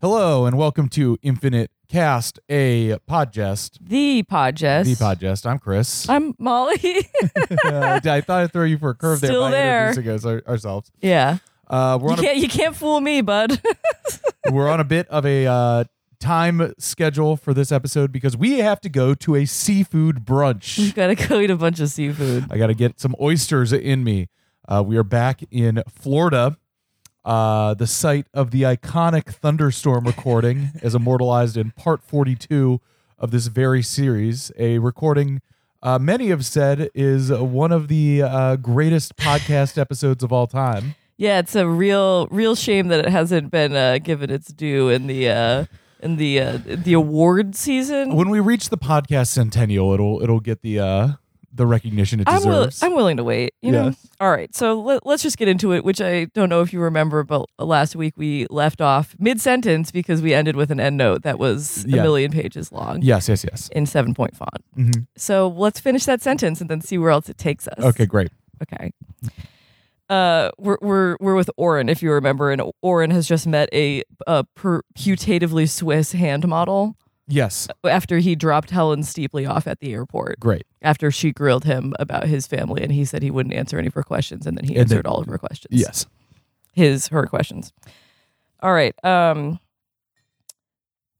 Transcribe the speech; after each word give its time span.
Hello 0.00 0.46
and 0.46 0.56
welcome 0.56 0.88
to 0.90 1.18
Infinite 1.22 1.70
Cast, 1.88 2.38
a 2.48 2.98
podgest. 3.10 3.78
The 3.80 4.22
Podgest. 4.22 4.84
The 4.84 4.94
podgest. 4.94 5.44
I'm 5.44 5.58
Chris. 5.58 6.08
I'm 6.08 6.34
Molly. 6.38 6.76
Uh, 7.64 8.00
I 8.04 8.20
thought 8.20 8.42
I'd 8.42 8.52
throw 8.52 8.64
you 8.64 8.78
for 8.78 8.90
a 8.90 8.94
curve 8.94 9.20
there 9.20 9.30
Still 9.30 9.42
by 9.44 9.50
there. 9.52 9.88
introducing 9.88 10.14
us, 10.14 10.24
our- 10.24 10.42
ourselves. 10.46 10.90
yeah. 11.00 11.38
Uh, 11.66 11.98
we're 12.00 12.10
You 12.12 12.16
can't 12.16 12.36
you 12.38 12.48
can't 12.48 12.74
fool 12.76 13.00
me, 13.00 13.20
bud. 13.20 13.60
we're 14.50 14.68
on 14.70 14.80
a 14.80 14.84
bit 14.84 15.06
of 15.08 15.24
a 15.26 15.46
uh, 15.46 15.84
time 16.20 16.72
schedule 16.78 17.36
for 17.36 17.52
this 17.54 17.70
episode 17.72 18.10
because 18.12 18.36
we 18.36 18.58
have 18.58 18.80
to 18.82 18.88
go 18.88 19.14
to 19.14 19.34
a 19.34 19.44
seafood 19.44 20.24
brunch. 20.24 20.78
You've 20.78 20.94
got 20.94 21.08
to 21.08 21.14
go 21.14 21.40
eat 21.40 21.50
a 21.50 21.56
bunch 21.56 21.80
of 21.80 21.88
seafood. 21.90 22.46
I 22.50 22.56
got 22.58 22.68
to 22.68 22.74
get 22.74 23.00
some 23.00 23.14
oysters 23.20 23.72
in 23.72 24.02
me. 24.04 24.28
Uh, 24.66 24.82
we 24.86 24.96
are 24.96 25.02
back 25.04 25.42
in 25.50 25.82
Florida, 25.90 26.56
uh, 27.28 27.74
the 27.74 27.86
site 27.86 28.26
of 28.32 28.50
the 28.52 28.62
iconic 28.62 29.26
thunderstorm 29.26 30.06
recording, 30.06 30.70
as 30.82 30.94
immortalized 30.94 31.58
in 31.58 31.72
part 31.72 32.02
42 32.02 32.80
of 33.18 33.30
this 33.30 33.48
very 33.48 33.82
series. 33.82 34.50
A 34.58 34.78
recording 34.78 35.42
uh, 35.82 35.98
many 35.98 36.28
have 36.28 36.46
said 36.46 36.88
is 36.94 37.30
one 37.30 37.70
of 37.70 37.88
the 37.88 38.22
uh, 38.22 38.56
greatest 38.56 39.16
podcast 39.16 39.76
episodes 39.80 40.24
of 40.24 40.32
all 40.32 40.46
time. 40.46 40.94
Yeah, 41.18 41.38
it's 41.40 41.54
a 41.54 41.68
real 41.68 42.28
real 42.28 42.54
shame 42.54 42.88
that 42.88 43.00
it 43.00 43.10
hasn't 43.10 43.50
been 43.50 43.76
uh, 43.76 43.98
given 43.98 44.30
its 44.30 44.48
due 44.48 44.88
in 44.88 45.06
the 45.06 45.28
uh, 45.28 45.64
in 46.00 46.16
the 46.16 46.40
uh, 46.40 46.58
the 46.64 46.94
award 46.94 47.54
season. 47.54 48.14
When 48.14 48.30
we 48.30 48.40
reach 48.40 48.70
the 48.70 48.78
podcast 48.78 49.26
centennial, 49.26 49.92
it'll 49.92 50.22
it'll 50.22 50.40
get 50.40 50.62
the 50.62 50.78
uh, 50.78 51.08
the 51.58 51.66
recognition 51.66 52.20
it 52.20 52.28
I'm, 52.28 52.36
will- 52.44 52.64
deserves. 52.64 52.82
I'm 52.82 52.94
willing 52.94 53.18
to 53.18 53.24
wait. 53.24 53.52
You 53.60 53.72
know. 53.72 53.84
Yes. 53.88 54.06
All 54.20 54.30
right. 54.30 54.54
So 54.54 54.80
let, 54.80 55.04
let's 55.04 55.22
just 55.22 55.36
get 55.36 55.48
into 55.48 55.72
it. 55.72 55.84
Which 55.84 56.00
I 56.00 56.24
don't 56.32 56.48
know 56.48 56.62
if 56.62 56.72
you 56.72 56.80
remember, 56.80 57.22
but 57.24 57.44
last 57.58 57.94
week 57.94 58.14
we 58.16 58.46
left 58.48 58.80
off 58.80 59.14
mid 59.18 59.40
sentence 59.40 59.90
because 59.90 60.22
we 60.22 60.32
ended 60.32 60.56
with 60.56 60.70
an 60.70 60.80
end 60.80 60.96
note 60.96 61.22
that 61.24 61.38
was 61.38 61.84
Yeah. 61.86 62.00
a 62.00 62.02
million 62.02 62.30
pages 62.32 62.72
long 62.72 63.02
yes, 63.02 63.28
yes, 63.28 63.44
yes. 63.44 63.68
in 63.72 63.84
seven 63.84 64.14
point 64.14 64.34
font. 64.34 64.64
Mhm. 64.78 65.06
So 65.16 65.48
let's 65.48 65.78
finish 65.80 66.06
that 66.06 66.22
sentence 66.22 66.60
and 66.62 66.70
then 66.70 66.80
see 66.80 66.96
where 66.96 67.10
else 67.10 67.28
it 67.28 67.36
takes 67.36 67.68
us. 67.68 67.78
Okay, 67.84 68.06
great. 68.06 68.30
Okay. 68.62 68.92
Uh, 70.08 70.50
we're 70.56 70.78
we're 70.80 71.16
we're 71.20 71.34
with 71.34 71.50
Orin, 71.58 71.90
if 71.90 72.02
you 72.02 72.10
remember, 72.12 72.50
and 72.50 72.62
Orin 72.80 73.10
has 73.10 73.28
just 73.28 73.46
met 73.46 73.68
a, 73.74 74.02
a 74.26 74.44
putatively 74.56 75.68
Swiss 75.68 76.12
hand 76.12 76.48
model 76.48 76.96
Yes, 77.26 77.68
after 77.84 78.16
he 78.18 78.34
dropped 78.34 78.70
Helen 78.70 79.02
steeply 79.02 79.44
off 79.44 79.66
at 79.66 79.80
the 79.80 79.92
airport. 79.92 80.40
great. 80.40 80.62
After 80.80 81.10
she 81.10 81.32
grilled 81.32 81.64
him 81.64 81.94
about 81.98 82.28
his 82.28 82.46
family, 82.46 82.82
and 82.82 82.92
he 82.92 83.04
said 83.04 83.22
he 83.22 83.30
wouldn't 83.30 83.54
answer 83.54 83.78
any 83.78 83.88
of 83.88 83.94
her 83.94 84.04
questions, 84.04 84.46
and 84.46 84.56
then 84.56 84.64
he 84.64 84.76
answered 84.76 85.06
all 85.06 85.20
of 85.20 85.26
her 85.26 85.38
questions. 85.38 85.78
Yes. 85.78 86.06
his 86.72 87.08
her 87.08 87.26
questions. 87.26 87.72
All 88.60 88.72
right. 88.72 88.94
Um, 89.04 89.58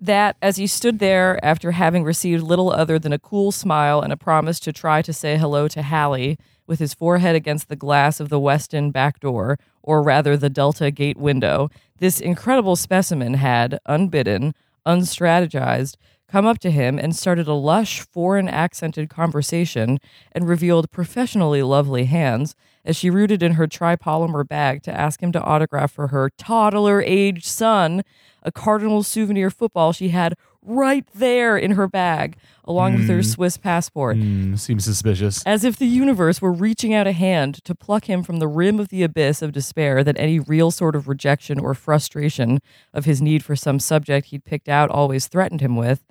that 0.00 0.36
as 0.40 0.56
he 0.56 0.66
stood 0.66 1.00
there 1.00 1.44
after 1.44 1.72
having 1.72 2.04
received 2.04 2.42
little 2.42 2.70
other 2.70 2.98
than 2.98 3.12
a 3.12 3.18
cool 3.18 3.50
smile 3.50 4.00
and 4.00 4.12
a 4.12 4.16
promise 4.16 4.60
to 4.60 4.72
try 4.72 5.02
to 5.02 5.12
say 5.12 5.36
hello 5.36 5.66
to 5.68 5.82
Hallie 5.82 6.38
with 6.68 6.78
his 6.78 6.94
forehead 6.94 7.34
against 7.34 7.68
the 7.68 7.76
glass 7.76 8.20
of 8.20 8.28
the 8.28 8.38
Weston 8.38 8.90
back 8.90 9.18
door, 9.18 9.58
or 9.82 10.02
rather 10.02 10.36
the 10.36 10.50
Delta 10.50 10.90
gate 10.90 11.16
window, 11.16 11.70
this 11.98 12.20
incredible 12.20 12.76
specimen 12.76 13.34
had, 13.34 13.80
unbidden, 13.86 14.54
unstrategized, 14.86 15.96
come 16.30 16.46
up 16.46 16.58
to 16.58 16.70
him 16.70 16.98
and 16.98 17.16
started 17.16 17.48
a 17.48 17.54
lush, 17.54 18.00
foreign 18.00 18.48
accented 18.48 19.08
conversation 19.08 19.98
and 20.32 20.48
revealed 20.48 20.90
professionally 20.90 21.62
lovely 21.62 22.04
hands 22.04 22.54
as 22.84 22.96
she 22.96 23.10
rooted 23.10 23.42
in 23.42 23.54
her 23.54 23.66
tripolymer 23.66 24.46
bag 24.46 24.82
to 24.82 24.92
ask 24.92 25.22
him 25.22 25.32
to 25.32 25.42
autograph 25.42 25.92
for 25.92 26.08
her 26.08 26.30
toddler 26.38 27.02
aged 27.02 27.46
son 27.46 28.02
a 28.42 28.52
Cardinal 28.52 29.02
souvenir 29.02 29.50
football 29.50 29.92
she 29.92 30.08
had 30.08 30.34
right 30.62 31.06
there 31.14 31.56
in 31.56 31.72
her 31.72 31.88
bag, 31.88 32.36
along 32.64 32.94
with 32.94 33.08
her 33.08 33.22
Swiss 33.22 33.56
passport. 33.56 34.16
Mm, 34.16 34.58
seems 34.58 34.84
suspicious. 34.84 35.42
As 35.46 35.64
if 35.64 35.76
the 35.76 35.86
universe 35.86 36.42
were 36.42 36.52
reaching 36.52 36.94
out 36.94 37.06
a 37.06 37.12
hand 37.12 37.62
to 37.64 37.74
pluck 37.74 38.04
him 38.04 38.22
from 38.22 38.38
the 38.38 38.48
rim 38.48 38.78
of 38.78 38.88
the 38.88 39.02
abyss 39.02 39.42
of 39.42 39.52
despair 39.52 40.04
that 40.04 40.18
any 40.18 40.38
real 40.38 40.70
sort 40.70 40.94
of 40.94 41.08
rejection 41.08 41.58
or 41.58 41.74
frustration 41.74 42.60
of 42.92 43.04
his 43.06 43.22
need 43.22 43.42
for 43.42 43.56
some 43.56 43.80
subject 43.80 44.28
he'd 44.28 44.44
picked 44.44 44.68
out 44.68 44.90
always 44.90 45.26
threatened 45.26 45.60
him 45.60 45.76
with. 45.76 46.04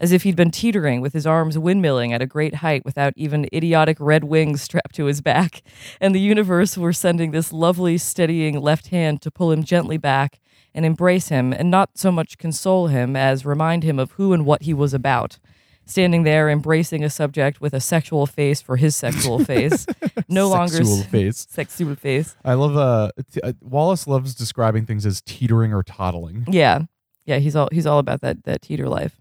As 0.00 0.10
if 0.12 0.22
he'd 0.22 0.34
been 0.34 0.50
teetering 0.50 1.00
with 1.02 1.12
his 1.12 1.26
arms 1.26 1.56
windmilling 1.58 2.10
at 2.12 2.22
a 2.22 2.26
great 2.26 2.56
height 2.56 2.84
without 2.86 3.12
even 3.16 3.46
idiotic 3.52 3.98
red 4.00 4.24
wings 4.24 4.62
strapped 4.62 4.94
to 4.96 5.04
his 5.04 5.20
back, 5.20 5.62
and 6.00 6.14
the 6.14 6.20
universe 6.20 6.76
were 6.78 6.92
sending 6.94 7.30
this 7.32 7.52
lovely, 7.52 7.98
steadying 7.98 8.58
left 8.60 8.88
hand 8.88 9.20
to 9.22 9.30
pull 9.30 9.52
him 9.52 9.62
gently 9.62 9.98
back 9.98 10.40
and 10.74 10.86
embrace 10.86 11.28
him, 11.28 11.52
and 11.52 11.70
not 11.70 11.90
so 11.98 12.10
much 12.10 12.38
console 12.38 12.86
him 12.86 13.14
as 13.14 13.44
remind 13.44 13.82
him 13.84 13.98
of 13.98 14.12
who 14.12 14.32
and 14.32 14.46
what 14.46 14.62
he 14.62 14.72
was 14.74 14.94
about 14.94 15.38
standing 15.86 16.22
there 16.22 16.48
embracing 16.48 17.02
a 17.02 17.10
subject 17.10 17.60
with 17.60 17.74
a 17.74 17.80
sexual 17.80 18.24
face 18.24 18.62
for 18.62 18.76
his 18.76 18.94
sexual 18.94 19.44
face. 19.44 19.86
No 20.28 20.48
longer 20.48 20.76
Sexual 20.76 21.02
face. 21.04 21.46
sexual 21.50 21.96
face. 21.96 22.36
I 22.44 22.54
love 22.54 22.76
uh, 22.76 23.10
t- 23.32 23.40
uh 23.42 23.54
Wallace 23.60 24.06
loves 24.06 24.36
describing 24.36 24.86
things 24.86 25.04
as 25.04 25.20
teetering 25.20 25.72
or 25.74 25.82
toddling. 25.82 26.44
Yeah. 26.48 26.82
Yeah, 27.26 27.38
he's 27.38 27.56
all 27.56 27.68
he's 27.72 27.86
all 27.86 27.98
about 27.98 28.20
that 28.20 28.44
that 28.44 28.62
teeter 28.62 28.88
life. 28.88 29.19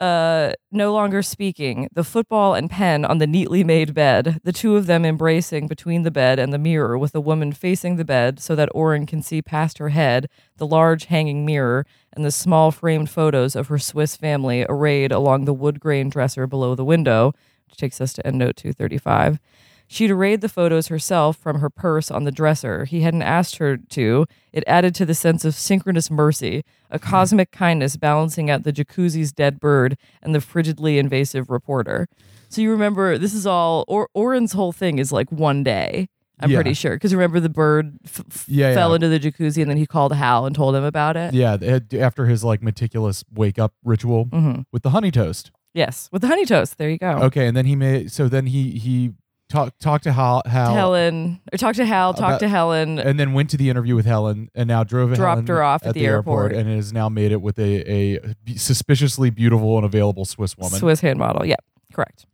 Uh 0.00 0.52
no 0.70 0.92
longer 0.92 1.22
speaking, 1.22 1.88
the 1.92 2.04
football 2.04 2.54
and 2.54 2.70
pen 2.70 3.04
on 3.04 3.18
the 3.18 3.26
neatly 3.26 3.64
made 3.64 3.94
bed, 3.94 4.38
the 4.44 4.52
two 4.52 4.76
of 4.76 4.86
them 4.86 5.04
embracing 5.04 5.66
between 5.66 6.02
the 6.04 6.10
bed 6.12 6.38
and 6.38 6.52
the 6.52 6.58
mirror 6.58 6.96
with 6.96 7.10
the 7.10 7.20
woman 7.20 7.52
facing 7.52 7.96
the 7.96 8.04
bed 8.04 8.38
so 8.38 8.54
that 8.54 8.68
Orin 8.74 9.06
can 9.06 9.22
see 9.22 9.42
past 9.42 9.78
her 9.78 9.88
head, 9.88 10.28
the 10.56 10.66
large 10.66 11.06
hanging 11.06 11.44
mirror 11.44 11.84
and 12.12 12.24
the 12.24 12.30
small 12.30 12.70
framed 12.70 13.10
photos 13.10 13.56
of 13.56 13.66
her 13.68 13.78
Swiss 13.78 14.14
family 14.14 14.64
arrayed 14.68 15.10
along 15.10 15.46
the 15.46 15.54
wood 15.54 15.80
grain 15.80 16.08
dresser 16.10 16.46
below 16.46 16.76
the 16.76 16.84
window, 16.84 17.32
which 17.66 17.76
takes 17.76 18.00
us 18.00 18.12
to 18.12 18.22
endnote 18.22 18.54
235. 18.54 19.40
She'd 19.90 20.10
arrayed 20.10 20.42
the 20.42 20.48
photos 20.50 20.88
herself 20.88 21.36
from 21.38 21.60
her 21.60 21.70
purse 21.70 22.10
on 22.10 22.24
the 22.24 22.30
dresser. 22.30 22.84
He 22.84 23.00
hadn't 23.00 23.22
asked 23.22 23.56
her 23.56 23.78
to. 23.78 24.26
It 24.52 24.62
added 24.66 24.94
to 24.96 25.06
the 25.06 25.14
sense 25.14 25.44
of 25.46 25.54
synchronous 25.54 26.10
mercy, 26.10 26.62
a 26.90 26.98
cosmic 26.98 27.50
kindness 27.52 27.96
balancing 27.96 28.50
out 28.50 28.64
the 28.64 28.72
jacuzzi's 28.72 29.32
dead 29.32 29.58
bird 29.58 29.96
and 30.22 30.34
the 30.34 30.40
frigidly 30.40 30.98
invasive 30.98 31.48
reporter. 31.48 32.06
So 32.50 32.60
you 32.60 32.70
remember, 32.70 33.16
this 33.16 33.32
is 33.32 33.46
all, 33.46 33.84
or- 33.88 34.10
Orin's 34.14 34.52
whole 34.52 34.72
thing 34.72 34.98
is 34.98 35.10
like 35.10 35.32
one 35.32 35.64
day. 35.64 36.08
I'm 36.40 36.50
Yeah. 36.50 36.58
pretty 36.58 36.74
sure. 36.74 36.94
Because 36.94 37.12
remember, 37.14 37.40
the 37.40 37.48
bird 37.48 37.98
f- 38.04 38.22
f- 38.30 38.44
Yeah, 38.46 38.72
fell 38.74 38.90
yeah. 38.90 38.94
into 38.96 39.08
the 39.08 39.18
jacuzzi 39.18 39.60
and 39.62 39.70
then 39.70 39.76
he 39.78 39.86
called 39.86 40.12
Hal 40.12 40.46
and 40.46 40.54
told 40.54 40.76
him 40.76 40.84
about 40.84 41.16
it. 41.16 41.34
Yeah, 41.34 41.56
after 41.98 42.26
his 42.26 42.44
like 42.44 42.62
meticulous 42.62 43.24
wake 43.34 43.58
up 43.58 43.72
ritual 43.82 44.24
hmm 44.26 44.60
with 44.70 44.82
the 44.84 44.90
honey 44.90 45.10
toast. 45.10 45.50
Yes, 45.74 46.08
with 46.12 46.22
the 46.22 46.28
honey 46.28 46.44
toast. 46.46 46.78
There 46.78 46.88
you 46.90 46.98
go. 46.98 47.08
Okay, 47.22 47.46
and 47.48 47.56
then 47.56 47.64
he 47.66 47.74
made 47.74 48.12
so 48.12 48.28
then 48.28 48.46
he 48.46 48.70
he 48.78 49.12
talked 49.48 49.80
talked 49.80 50.04
to 50.04 50.12
Hal, 50.12 50.42
Hal 50.46 50.74
Helen, 50.74 51.40
or 51.52 51.56
talk 51.58 51.74
to 51.76 51.84
Hal, 51.86 52.14
talk 52.14 52.28
About- 52.28 52.40
to 52.40 52.48
Helen. 52.48 52.98
and 52.98 53.18
then 53.18 53.32
went 53.32 53.50
to 53.50 53.56
the 53.56 53.70
interview 53.70 53.94
with 53.96 54.06
Helen 54.06 54.50
and 54.54 54.68
now 54.68 54.84
drove 54.84 55.14
Dropped 55.14 55.20
Helen 55.38 55.46
her 55.46 55.62
off 55.62 55.86
at 55.86 55.94
the 55.94 56.06
airport. 56.06 56.52
and 56.52 56.68
has 56.68 56.92
now 56.92 57.08
made 57.08 57.32
it 57.32 57.40
with 57.42 57.58
a 57.58 57.90
a 57.90 58.34
suspiciously 58.56 59.30
beautiful 59.30 59.76
and 59.76 59.84
available 59.86 60.24
Swiss 60.24 60.56
woman. 60.58 60.78
Swiss 60.78 61.00
hand 61.00 61.18
model. 61.18 61.44
Yeah, 61.46 61.56
correct. 61.92 62.26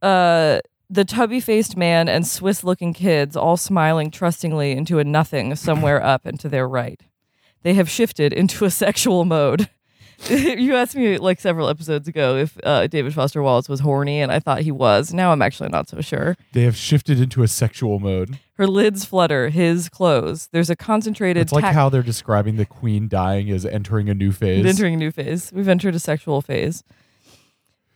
Uh, 0.00 0.60
the 0.90 1.04
tubby 1.04 1.40
faced 1.40 1.76
man 1.76 2.08
and 2.08 2.26
Swiss 2.26 2.62
looking 2.64 2.92
kids 2.92 3.36
all 3.36 3.56
smiling 3.56 4.10
trustingly 4.10 4.72
into 4.72 4.98
a 4.98 5.04
nothing 5.04 5.54
somewhere 5.56 6.02
up 6.04 6.24
and 6.24 6.38
to 6.40 6.48
their 6.48 6.68
right. 6.68 7.00
They 7.62 7.74
have 7.74 7.90
shifted 7.90 8.32
into 8.32 8.64
a 8.64 8.70
sexual 8.70 9.24
mode. 9.24 9.68
you 10.30 10.74
asked 10.74 10.96
me 10.96 11.16
like 11.18 11.40
several 11.40 11.68
episodes 11.68 12.08
ago 12.08 12.36
if 12.36 12.58
uh, 12.64 12.86
David 12.88 13.14
Foster 13.14 13.42
Wallace 13.42 13.68
was 13.68 13.80
horny, 13.80 14.20
and 14.20 14.32
I 14.32 14.40
thought 14.40 14.62
he 14.62 14.72
was. 14.72 15.14
Now 15.14 15.32
I'm 15.32 15.42
actually 15.42 15.68
not 15.68 15.88
so 15.88 16.00
sure. 16.00 16.36
They 16.52 16.62
have 16.62 16.76
shifted 16.76 17.20
into 17.20 17.42
a 17.42 17.48
sexual 17.48 18.00
mode. 18.00 18.38
Her 18.54 18.66
lids 18.66 19.04
flutter, 19.04 19.48
his 19.48 19.88
close. 19.88 20.48
There's 20.48 20.70
a 20.70 20.76
concentrated 20.76 21.42
It's 21.42 21.52
like 21.52 21.62
tac- 21.62 21.74
how 21.74 21.88
they're 21.88 22.02
describing 22.02 22.56
the 22.56 22.66
queen 22.66 23.08
dying 23.08 23.50
as 23.50 23.64
entering 23.64 24.08
a 24.08 24.14
new 24.14 24.32
phase. 24.32 24.66
entering 24.66 24.94
a 24.94 24.98
new 24.98 25.12
phase. 25.12 25.52
We've 25.52 25.68
entered 25.68 25.94
a 25.94 26.00
sexual 26.00 26.42
phase. 26.42 26.82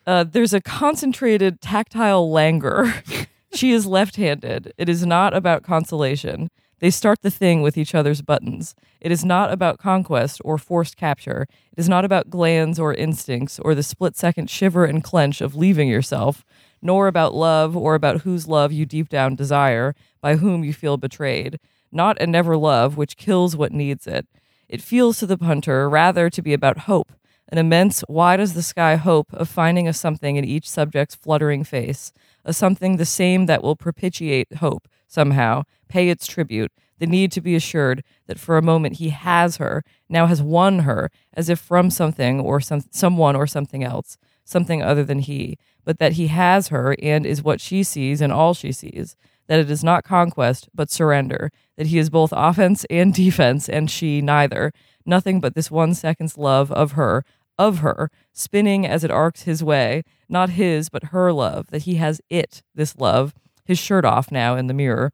Uh, 0.07 0.25
there's 0.25 0.53
a 0.53 0.61
concentrated 0.61 1.61
tactile 1.61 2.31
languor. 2.31 2.95
she 3.55 3.73
is 3.73 3.87
left 3.87 4.17
handed. 4.17 4.73
It 4.79 4.89
is 4.89 5.05
not 5.05 5.35
about 5.35 5.63
consolation. 5.65 6.51
They 6.83 6.91
start 6.91 7.23
the 7.23 7.31
thing 7.31 7.63
with 7.63 7.79
each 7.79 7.95
other's 7.95 8.23
buttons. 8.23 8.75
It 9.01 9.13
is 9.13 9.25
not 9.25 9.53
about 9.53 9.79
conquest 9.79 10.41
or 10.45 10.59
forced 10.59 10.97
capture. 10.97 11.47
It 11.71 11.79
is 11.79 11.89
not 11.89 12.05
about 12.05 12.29
glands 12.29 12.77
or 12.81 12.93
instincts 12.93 13.61
or 13.61 13.77
the 13.77 13.85
split 13.85 14.17
second 14.17 14.51
shiver 14.51 14.85
and 14.85 15.03
clench 15.03 15.41
of 15.41 15.55
leaving 15.55 15.89
yourself, 15.89 16.45
nor 16.83 17.07
about 17.07 17.37
love 17.37 17.77
or 17.77 17.95
about 17.95 18.23
whose 18.23 18.49
love 18.49 18.73
you 18.73 18.85
deep 18.85 19.09
down 19.09 19.37
desire, 19.37 19.95
by 20.21 20.35
whom 20.35 20.65
you 20.65 20.73
feel 20.73 20.97
betrayed. 20.97 21.61
Not 21.93 22.17
and 22.21 22.33
never 22.33 22.57
love, 22.57 22.97
which 22.97 23.17
kills 23.17 23.57
what 23.57 23.71
needs 23.71 24.09
it. 24.09 24.27
It 24.69 24.83
feels 24.83 25.21
to 25.21 25.27
the 25.27 25.39
punter 25.39 25.89
rather 25.89 26.29
to 26.31 26.43
be 26.43 26.53
about 26.53 26.79
hope, 26.79 27.13
an 27.49 27.59
immense, 27.59 28.03
wide 28.09 28.41
as 28.41 28.55
the 28.55 28.63
sky 28.63 28.97
hope 28.97 29.33
of 29.33 29.49
finding 29.49 29.87
a 29.87 29.93
something 29.93 30.35
in 30.35 30.45
each 30.45 30.69
subject's 30.69 31.15
fluttering 31.15 31.63
face, 31.63 32.13
a 32.45 32.53
something 32.53 32.97
the 32.97 33.05
same 33.05 33.47
that 33.47 33.63
will 33.63 33.77
propitiate 33.77 34.55
hope 34.55 34.89
somehow, 35.13 35.63
pay 35.89 36.09
its 36.09 36.27
tribute, 36.27 36.73
the 36.99 37.07
need 37.07 37.33
to 37.33 37.41
be 37.41 37.55
assured 37.55 38.03
that 38.27 38.39
for 38.39 38.57
a 38.57 38.63
moment 38.63 38.97
he 38.97 39.11
has 39.11 39.57
her, 39.57 39.83
now 40.09 40.27
has 40.27 40.41
won 40.41 40.81
her, 40.81 41.11
as 41.35 41.49
if 41.49 41.59
from 41.59 41.91
something 41.91 42.41
or 42.41 42.61
some, 42.61 42.83
someone 42.91 43.37
or 43.37 43.47
something 43.47 43.83
else, 43.85 44.17
something 44.45 44.83
other 44.83 45.05
than 45.05 45.19
he, 45.19 45.59
but 45.85 45.99
that 45.99 46.13
he 46.13 46.29
has 46.29 46.69
her 46.69 46.97
and 47.03 47.27
is 47.27 47.43
what 47.43 47.61
she 47.61 47.83
sees 47.83 48.21
and 48.21 48.33
all 48.33 48.55
she 48.55 48.73
sees, 48.73 49.17
that 49.49 49.59
it 49.59 49.71
is 49.71 49.85
not 49.85 50.05
conquest, 50.05 50.69
but 50.75 50.91
surrender, 50.91 51.51
that 51.77 51.89
he 51.89 51.99
is 51.99 52.09
both 52.09 52.33
offense 52.35 52.87
and 52.89 53.13
defense, 53.15 53.69
and 53.69 53.91
she 53.91 54.23
neither, 54.23 54.73
nothing 55.05 55.41
but 55.41 55.55
this 55.55 55.71
one 55.71 55.95
second's 55.95 56.39
love 56.39 56.71
of 56.73 56.93
her, 56.93 57.25
of 57.59 57.79
her, 57.79 58.11
spinning 58.33 58.87
as 58.87 59.05
it 59.05 59.11
arcs 59.11 59.43
his 59.43 59.63
way, 59.63 60.03
not 60.29 60.51
his, 60.51 60.89
but 60.89 61.05
her 61.07 61.33
love, 61.33 61.67
that 61.69 61.83
he 61.83 61.97
has 61.97 62.21
it, 62.31 62.63
this 62.75 62.97
love, 62.97 63.35
his 63.65 63.79
shirt 63.79 64.05
off 64.05 64.31
now 64.33 64.57
in 64.57 64.67
the 64.67 64.75
mirror, 64.75 65.13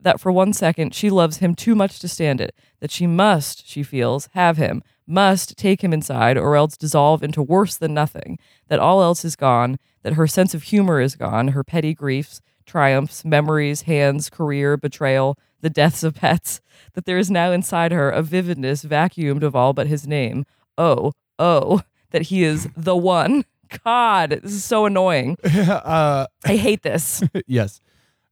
that 0.00 0.20
for 0.20 0.30
one 0.30 0.52
second 0.52 0.94
she 0.94 1.10
loves 1.10 1.38
him 1.38 1.54
too 1.54 1.74
much 1.74 1.98
to 2.00 2.08
stand 2.08 2.40
it, 2.40 2.54
that 2.80 2.90
she 2.90 3.06
must, 3.06 3.66
she 3.66 3.82
feels, 3.82 4.28
have 4.32 4.56
him, 4.56 4.82
must 5.06 5.56
take 5.56 5.82
him 5.82 5.92
inside 5.92 6.36
or 6.36 6.54
else 6.54 6.76
dissolve 6.76 7.22
into 7.22 7.42
worse 7.42 7.76
than 7.76 7.94
nothing, 7.94 8.38
that 8.68 8.78
all 8.78 9.02
else 9.02 9.24
is 9.24 9.36
gone, 9.36 9.78
that 10.02 10.14
her 10.14 10.26
sense 10.26 10.54
of 10.54 10.64
humor 10.64 11.00
is 11.00 11.16
gone, 11.16 11.48
her 11.48 11.64
petty 11.64 11.94
griefs, 11.94 12.40
triumphs, 12.66 13.24
memories, 13.24 13.82
hands, 13.82 14.28
career, 14.28 14.76
betrayal, 14.76 15.36
the 15.60 15.70
deaths 15.70 16.04
of 16.04 16.14
pets, 16.14 16.60
that 16.92 17.06
there 17.06 17.18
is 17.18 17.30
now 17.30 17.50
inside 17.50 17.90
her 17.90 18.10
a 18.10 18.22
vividness 18.22 18.84
vacuumed 18.84 19.42
of 19.42 19.56
all 19.56 19.72
but 19.72 19.86
his 19.86 20.06
name. 20.06 20.44
Oh, 20.76 21.12
oh, 21.38 21.80
that 22.10 22.22
he 22.22 22.44
is 22.44 22.68
the 22.76 22.96
one. 22.96 23.44
God, 23.84 24.30
this 24.42 24.52
is 24.52 24.64
so 24.64 24.86
annoying. 24.86 25.36
uh, 25.44 26.26
I 26.44 26.56
hate 26.56 26.82
this. 26.82 27.22
yes. 27.46 27.80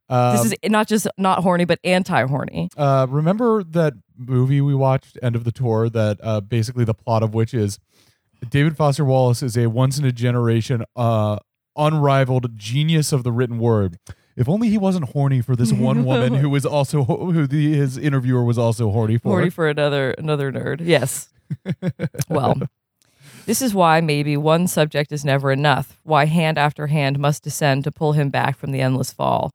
Um, 0.09 0.37
This 0.37 0.45
is 0.45 0.53
not 0.69 0.87
just 0.87 1.07
not 1.17 1.43
horny, 1.43 1.65
but 1.65 1.79
anti 1.83 2.25
horny. 2.25 2.69
uh, 2.77 3.07
remember 3.09 3.63
that 3.63 3.93
movie 4.17 4.61
we 4.61 4.73
watched, 4.73 5.17
End 5.21 5.35
of 5.35 5.43
the 5.43 5.51
Tour, 5.51 5.89
that 5.89 6.19
uh, 6.23 6.41
basically 6.41 6.85
the 6.85 6.93
plot 6.93 7.23
of 7.23 7.33
which 7.33 7.53
is 7.53 7.79
David 8.49 8.77
Foster 8.77 9.03
Wallace 9.05 9.43
is 9.43 9.57
a 9.57 9.67
once 9.67 9.97
in 9.97 10.05
a 10.05 10.11
generation, 10.11 10.83
uh, 10.95 11.37
unrivaled 11.75 12.57
genius 12.57 13.11
of 13.11 13.23
the 13.23 13.31
written 13.31 13.59
word. 13.59 13.97
If 14.35 14.47
only 14.47 14.69
he 14.69 14.77
wasn't 14.77 15.09
horny 15.09 15.41
for 15.41 15.55
this 15.55 15.73
one 15.73 16.05
woman 16.05 16.35
who 16.35 16.49
was 16.49 16.65
also 16.65 17.03
who 17.03 17.47
the, 17.47 17.73
his 17.73 17.97
interviewer 17.97 18.43
was 18.43 18.57
also 18.57 18.91
horny 18.91 19.17
for. 19.17 19.29
Horny 19.29 19.49
for 19.49 19.67
another 19.67 20.11
another 20.11 20.51
nerd. 20.51 20.81
Yes. 20.83 21.29
well, 22.29 22.55
this 23.47 23.61
is 23.61 23.73
why 23.73 23.99
maybe 23.99 24.37
one 24.37 24.67
subject 24.67 25.11
is 25.11 25.25
never 25.25 25.51
enough. 25.51 25.99
Why 26.03 26.25
hand 26.25 26.57
after 26.59 26.87
hand 26.87 27.17
must 27.17 27.43
descend 27.43 27.83
to 27.85 27.91
pull 27.91 28.13
him 28.13 28.29
back 28.29 28.57
from 28.57 28.71
the 28.71 28.79
endless 28.81 29.11
fall. 29.11 29.53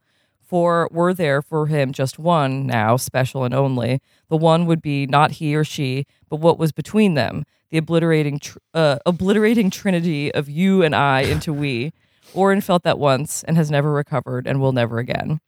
For 0.52 0.86
were 0.92 1.14
there 1.14 1.40
for 1.40 1.68
him 1.68 1.94
just 1.94 2.18
one 2.18 2.66
now, 2.66 2.98
special 2.98 3.42
and 3.42 3.54
only, 3.54 4.02
the 4.28 4.36
one 4.36 4.66
would 4.66 4.82
be 4.82 5.06
not 5.06 5.30
he 5.30 5.56
or 5.56 5.64
she, 5.64 6.04
but 6.28 6.40
what 6.40 6.58
was 6.58 6.72
between 6.72 7.14
them, 7.14 7.44
the 7.70 7.78
obliterating, 7.78 8.38
tr- 8.38 8.58
uh, 8.74 8.98
obliterating 9.06 9.70
trinity 9.70 10.30
of 10.34 10.50
you 10.50 10.82
and 10.82 10.94
I 10.94 11.22
into 11.22 11.54
we. 11.54 11.94
Orin 12.34 12.60
felt 12.60 12.82
that 12.82 12.98
once 12.98 13.42
and 13.44 13.56
has 13.56 13.70
never 13.70 13.90
recovered 13.90 14.46
and 14.46 14.60
will 14.60 14.72
never 14.72 14.98
again. 14.98 15.40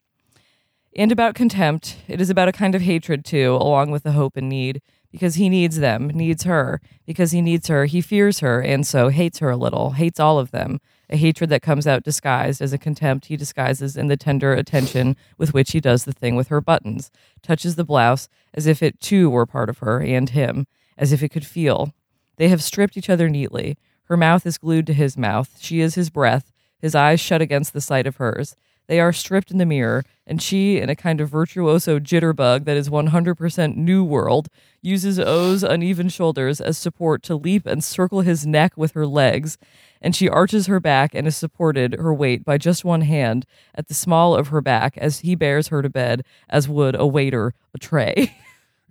And 0.97 1.13
about 1.13 1.35
contempt, 1.35 1.99
it 2.09 2.19
is 2.19 2.31
about 2.31 2.49
a 2.49 2.53
kind 2.53 2.75
of 2.75 2.81
hatred 2.81 3.27
too, 3.27 3.59
along 3.61 3.91
with 3.91 4.05
the 4.05 4.13
hope 4.13 4.39
and 4.39 4.49
need, 4.49 4.81
because 5.13 5.35
he 5.35 5.51
needs 5.51 5.81
them, 5.81 6.09
needs 6.09 6.45
her. 6.45 6.81
Because 7.05 7.31
he 7.31 7.43
needs 7.43 7.69
her, 7.69 7.85
he 7.85 8.01
fears 8.01 8.41
her, 8.41 8.63
and 8.63 8.87
so 8.87 9.11
hates 9.11 9.41
her 9.41 9.51
a 9.51 9.57
little, 9.59 9.91
hates 9.91 10.19
all 10.19 10.39
of 10.39 10.51
them. 10.51 10.81
A 11.11 11.17
hatred 11.17 11.51
that 11.51 11.63
comes 11.63 11.87
out 11.87 12.03
disguised 12.03 12.63
as 12.63 12.73
a 12.73 12.79
contempt 12.79 13.27
he 13.27 13.37
disguises 13.37 13.97
in 13.97 14.09
the 14.09 14.17
tender 14.17 14.53
attention 14.53 15.17
with 15.37 15.53
which 15.53 15.73
he 15.73 15.81
does 15.81 16.05
the 16.05 16.13
thing 16.13 16.35
with 16.35 16.49
her 16.49 16.61
buttons, 16.61 17.11
touches 17.43 17.77
the 17.77 17.85
blouse 17.85 18.29
as 18.55 18.67
if 18.67 18.83
it 18.83 19.01
too 19.01 19.29
were 19.29 19.47
part 19.47 19.69
of 19.69 19.79
her 19.79 20.01
and 20.01 20.31
him, 20.31 20.67
as 20.97 21.13
if 21.13 21.23
it 21.23 21.29
could 21.29 21.47
feel. 21.47 21.93
They 22.37 22.49
have 22.49 22.63
stripped 22.63 22.97
each 22.97 23.11
other 23.11 23.29
neatly. 23.29 23.77
Her 24.05 24.17
mouth 24.17 24.47
is 24.47 24.59
glued 24.59 24.87
to 24.87 24.93
his 24.95 25.17
mouth. 25.17 25.59
She 25.61 25.81
is 25.81 25.95
his 25.95 26.11
breath, 26.11 26.53
his 26.81 26.95
eyes 26.95 27.21
shut 27.21 27.41
against 27.41 27.73
the 27.73 27.81
sight 27.81 28.07
of 28.07 28.17
hers. 28.17 28.57
They 28.87 29.01
are 29.01 29.13
stripped 29.13 29.51
in 29.51 29.59
the 29.59 29.67
mirror, 29.67 30.05
and 30.27 30.43
she, 30.43 30.79
in 30.79 30.91
a 30.91 30.97
kind 30.97 31.21
of 31.21 31.31
virtuoso 31.31 31.99
jitterbug 31.99 32.65
that 32.65 32.77
is 32.77 32.89
100% 32.89 33.77
new 33.77 34.05
world, 34.05 34.49
uses 34.83 35.19
O's 35.19 35.63
uneven 35.63 36.09
shoulders 36.09 36.61
as 36.61 36.77
support 36.77 37.23
to 37.25 37.37
leap 37.37 37.67
and 37.67 37.83
circle 37.83 38.21
his 38.21 38.47
neck 38.47 38.77
with 38.77 38.93
her 38.93 39.07
legs, 39.07 39.57
and 40.03 40.15
she 40.15 40.29
arches 40.29 40.67
her 40.67 40.81
back 40.81 41.15
and 41.15 41.27
is 41.27 41.37
supported, 41.37 41.95
her 41.95 42.13
weight, 42.13 42.45
by 42.45 42.59
just 42.59 42.85
one 42.85 43.01
hand 43.03 43.47
at 43.75 43.89
the 43.89 43.95
small 43.95 44.35
of 44.37 44.49
her 44.49 44.61
back 44.61 44.99
as 44.99 45.21
he 45.21 45.35
bears 45.35 45.69
her 45.69 45.81
to 45.81 45.89
bed, 45.89 46.23
as 46.49 46.69
would 46.69 46.95
a 46.95 47.07
waiter 47.07 47.55
a 47.75 47.79
tray. 47.79 48.37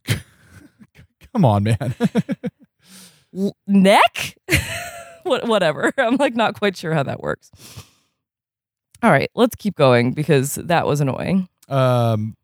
Come 1.33 1.45
on, 1.45 1.63
man. 1.63 1.95
L- 3.35 3.55
neck? 3.67 4.37
what, 5.23 5.47
whatever. 5.47 5.91
I'm 5.97 6.17
like 6.17 6.35
not 6.35 6.57
quite 6.57 6.77
sure 6.77 6.93
how 6.93 7.03
that 7.03 7.21
works. 7.21 7.51
All 9.03 9.11
right, 9.11 9.29
let's 9.35 9.55
keep 9.55 9.75
going 9.75 10.13
because 10.13 10.55
that 10.55 10.87
was 10.87 11.01
annoying. 11.01 11.49
um, 11.69 12.35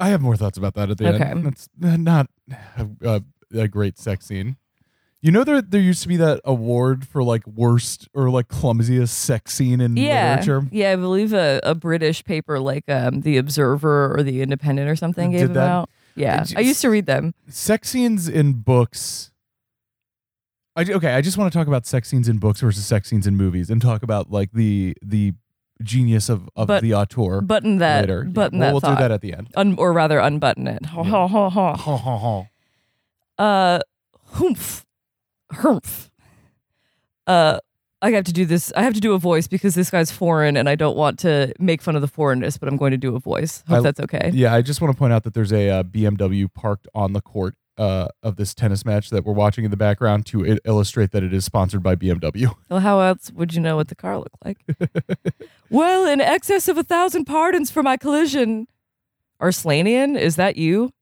I 0.00 0.08
have 0.08 0.20
more 0.20 0.36
thoughts 0.36 0.58
about 0.58 0.74
that 0.74 0.90
at 0.90 0.98
the 0.98 1.14
Okay. 1.14 1.22
end. 1.24 1.44
That's 1.44 1.68
not 1.78 2.26
a, 3.04 3.22
a 3.54 3.68
great 3.68 3.98
sex 3.98 4.26
scene. 4.26 4.56
You 5.20 5.30
know 5.30 5.44
there 5.44 5.62
there 5.62 5.80
used 5.80 6.02
to 6.02 6.08
be 6.08 6.16
that 6.16 6.40
award 6.44 7.06
for 7.06 7.22
like 7.22 7.46
worst 7.46 8.08
or 8.12 8.28
like 8.28 8.48
clumsiest 8.48 9.10
sex 9.14 9.54
scene 9.54 9.80
in 9.80 9.96
Yeah, 9.96 10.30
literature. 10.40 10.66
yeah, 10.72 10.90
I 10.90 10.96
believe 10.96 11.32
a, 11.32 11.60
a 11.62 11.76
British 11.76 12.24
paper 12.24 12.58
like 12.58 12.88
um, 12.88 13.20
the 13.20 13.36
Observer 13.36 14.12
or 14.16 14.24
the 14.24 14.42
Independent 14.42 14.88
or 14.90 14.96
something 14.96 15.30
Did 15.30 15.38
gave 15.38 15.48
them 15.48 15.54
that? 15.54 15.70
out. 15.70 15.90
Yeah, 16.16 16.40
It's 16.40 16.56
I 16.56 16.60
used 16.60 16.80
to 16.80 16.90
read 16.90 17.06
them. 17.06 17.34
Sex 17.48 17.90
scenes 17.90 18.28
in 18.28 18.54
books. 18.54 19.30
I, 20.74 20.82
okay, 20.90 21.12
I 21.14 21.20
just 21.20 21.36
want 21.36 21.52
to 21.52 21.58
talk 21.58 21.66
about 21.68 21.84
sex 21.86 22.08
scenes 22.08 22.28
in 22.28 22.38
books 22.38 22.60
versus 22.60 22.84
sex 22.86 23.08
scenes 23.08 23.26
in 23.26 23.36
movies, 23.36 23.68
and 23.70 23.80
talk 23.82 24.02
about 24.02 24.30
like 24.30 24.52
the 24.52 24.94
the 25.02 25.34
genius 25.82 26.28
of 26.28 26.48
of 26.56 26.68
But- 26.68 26.82
the 26.82 26.94
auteur 26.94 27.40
Button 27.42 27.78
that, 27.78 28.02
later. 28.02 28.24
Yeah, 28.26 28.32
button 28.32 28.58
well, 28.58 28.68
that 28.68 28.72
we'll 28.72 28.80
thought. 28.80 28.96
do 28.98 29.02
that 29.02 29.10
at 29.10 29.20
the 29.20 29.34
end. 29.34 29.48
Un- 29.56 29.74
or 29.78 29.92
rather, 29.92 30.18
unbutton 30.18 30.66
it. 30.68 30.86
Ha, 30.86 31.02
ha, 31.02 31.28
ha, 31.28 31.50
ha. 31.50 31.74
Ha, 31.76 31.96
ha, 31.96 32.18
ha. 32.18 32.44
Uh, 33.38 33.80
humph, 34.34 34.86
humph. 35.52 36.10
Uh, 37.26 37.58
I 38.00 38.10
have 38.12 38.24
to 38.24 38.32
do 38.32 38.44
this. 38.46 38.72
I 38.76 38.82
have 38.82 38.94
to 38.94 39.00
do 39.00 39.12
a 39.12 39.18
voice 39.18 39.46
because 39.46 39.74
this 39.74 39.90
guy's 39.90 40.10
foreign, 40.10 40.56
and 40.56 40.68
I 40.68 40.74
don't 40.74 40.96
want 40.96 41.18
to 41.20 41.52
make 41.58 41.82
fun 41.82 41.94
of 41.96 42.02
the 42.02 42.08
foreignness, 42.08 42.56
but 42.58 42.68
I'm 42.68 42.76
going 42.76 42.90
to 42.92 42.96
do 42.96 43.14
a 43.14 43.20
voice. 43.20 43.62
Hope 43.68 43.78
I- 43.78 43.82
that's 43.82 44.00
okay. 44.00 44.30
Yeah, 44.32 44.54
I 44.54 44.62
just 44.62 44.80
want 44.80 44.92
to 44.92 44.98
point 44.98 45.12
out 45.12 45.22
that 45.24 45.34
there's 45.34 45.52
a 45.52 45.68
uh, 45.70 45.82
BMW 45.82 46.52
parked 46.52 46.88
on 46.94 47.12
the 47.12 47.20
court 47.20 47.54
uh, 47.78 48.08
of 48.22 48.36
this 48.36 48.54
tennis 48.54 48.84
match 48.84 49.10
that 49.10 49.24
we're 49.24 49.32
watching 49.32 49.64
in 49.64 49.70
the 49.70 49.76
background 49.76 50.26
to 50.26 50.58
illustrate 50.64 51.10
that 51.12 51.22
it 51.22 51.32
is 51.32 51.44
sponsored 51.44 51.82
by 51.82 51.96
BMW. 51.96 52.54
Well, 52.68 52.80
how 52.80 53.00
else 53.00 53.30
would 53.32 53.54
you 53.54 53.60
know 53.60 53.76
what 53.76 53.88
the 53.88 53.94
car 53.94 54.18
looked 54.18 54.36
like? 54.44 54.64
well, 55.70 56.06
in 56.06 56.20
excess 56.20 56.68
of 56.68 56.78
a 56.78 56.82
thousand 56.82 57.26
pardons 57.26 57.70
for 57.70 57.82
my 57.82 57.96
collision. 57.96 58.66
Arslanian, 59.40 60.18
is 60.18 60.36
that 60.36 60.56
you? 60.56 60.92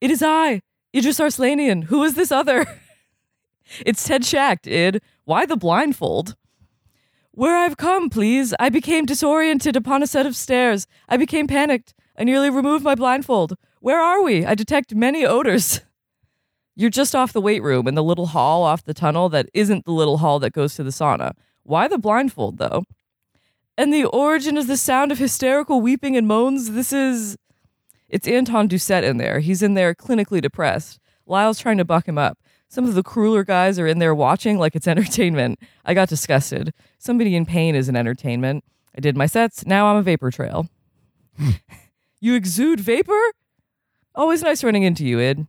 It 0.00 0.10
is 0.10 0.22
I, 0.22 0.60
Idris 0.94 1.18
Arslanian. 1.20 1.84
Who 1.84 2.02
is 2.02 2.14
this 2.14 2.30
other? 2.30 2.66
it's 3.86 4.04
Ted 4.04 4.22
Schacht, 4.22 4.66
id. 4.66 5.00
Why 5.24 5.46
the 5.46 5.56
blindfold? 5.56 6.36
Where 7.30 7.56
I've 7.56 7.76
come, 7.76 8.10
please. 8.10 8.52
I 8.60 8.68
became 8.68 9.06
disoriented 9.06 9.76
upon 9.76 10.02
a 10.02 10.06
set 10.06 10.26
of 10.26 10.36
stairs. 10.36 10.86
I 11.08 11.16
became 11.16 11.46
panicked. 11.46 11.94
I 12.18 12.24
nearly 12.24 12.50
removed 12.50 12.84
my 12.84 12.94
blindfold. 12.94 13.56
Where 13.80 14.00
are 14.00 14.22
we? 14.22 14.44
I 14.44 14.54
detect 14.54 14.94
many 14.94 15.24
odors. 15.24 15.80
You're 16.76 16.90
just 16.90 17.14
off 17.14 17.32
the 17.32 17.40
weight 17.40 17.62
room 17.62 17.86
in 17.86 17.94
the 17.94 18.02
little 18.02 18.26
hall 18.26 18.64
off 18.64 18.84
the 18.84 18.94
tunnel 18.94 19.28
that 19.28 19.48
isn't 19.54 19.84
the 19.84 19.92
little 19.92 20.18
hall 20.18 20.38
that 20.40 20.52
goes 20.52 20.74
to 20.74 20.82
the 20.82 20.90
sauna. 20.90 21.32
Why 21.62 21.86
the 21.86 21.98
blindfold, 21.98 22.58
though? 22.58 22.84
And 23.76 23.92
the 23.92 24.04
origin 24.04 24.56
is 24.56 24.66
the 24.66 24.76
sound 24.76 25.12
of 25.12 25.18
hysterical 25.18 25.80
weeping 25.80 26.16
and 26.16 26.26
moans. 26.26 26.72
This 26.72 26.92
is. 26.92 27.36
It's 28.08 28.28
Anton 28.28 28.68
Doucette 28.68 29.02
in 29.02 29.16
there. 29.16 29.40
He's 29.40 29.62
in 29.62 29.74
there 29.74 29.94
clinically 29.94 30.40
depressed. 30.40 31.00
Lyle's 31.26 31.58
trying 31.58 31.78
to 31.78 31.84
buck 31.84 32.06
him 32.06 32.18
up. 32.18 32.38
Some 32.68 32.84
of 32.84 32.94
the 32.94 33.02
crueler 33.02 33.44
guys 33.44 33.78
are 33.78 33.86
in 33.86 33.98
there 33.98 34.14
watching 34.14 34.58
like 34.58 34.76
it's 34.76 34.88
entertainment. 34.88 35.58
I 35.84 35.94
got 35.94 36.08
disgusted. 36.08 36.72
Somebody 36.98 37.34
in 37.34 37.46
pain 37.46 37.74
is 37.74 37.88
an 37.88 37.96
entertainment. 37.96 38.64
I 38.96 39.00
did 39.00 39.16
my 39.16 39.26
sets. 39.26 39.66
Now 39.66 39.86
I'm 39.86 39.96
a 39.96 40.02
vapor 40.02 40.30
trail. 40.30 40.68
Hmm. 41.38 41.50
you 42.20 42.34
exude 42.34 42.80
vapor? 42.80 43.32
Always 44.14 44.42
nice 44.42 44.62
running 44.62 44.84
into 44.84 45.04
you, 45.04 45.18
Id. 45.18 45.46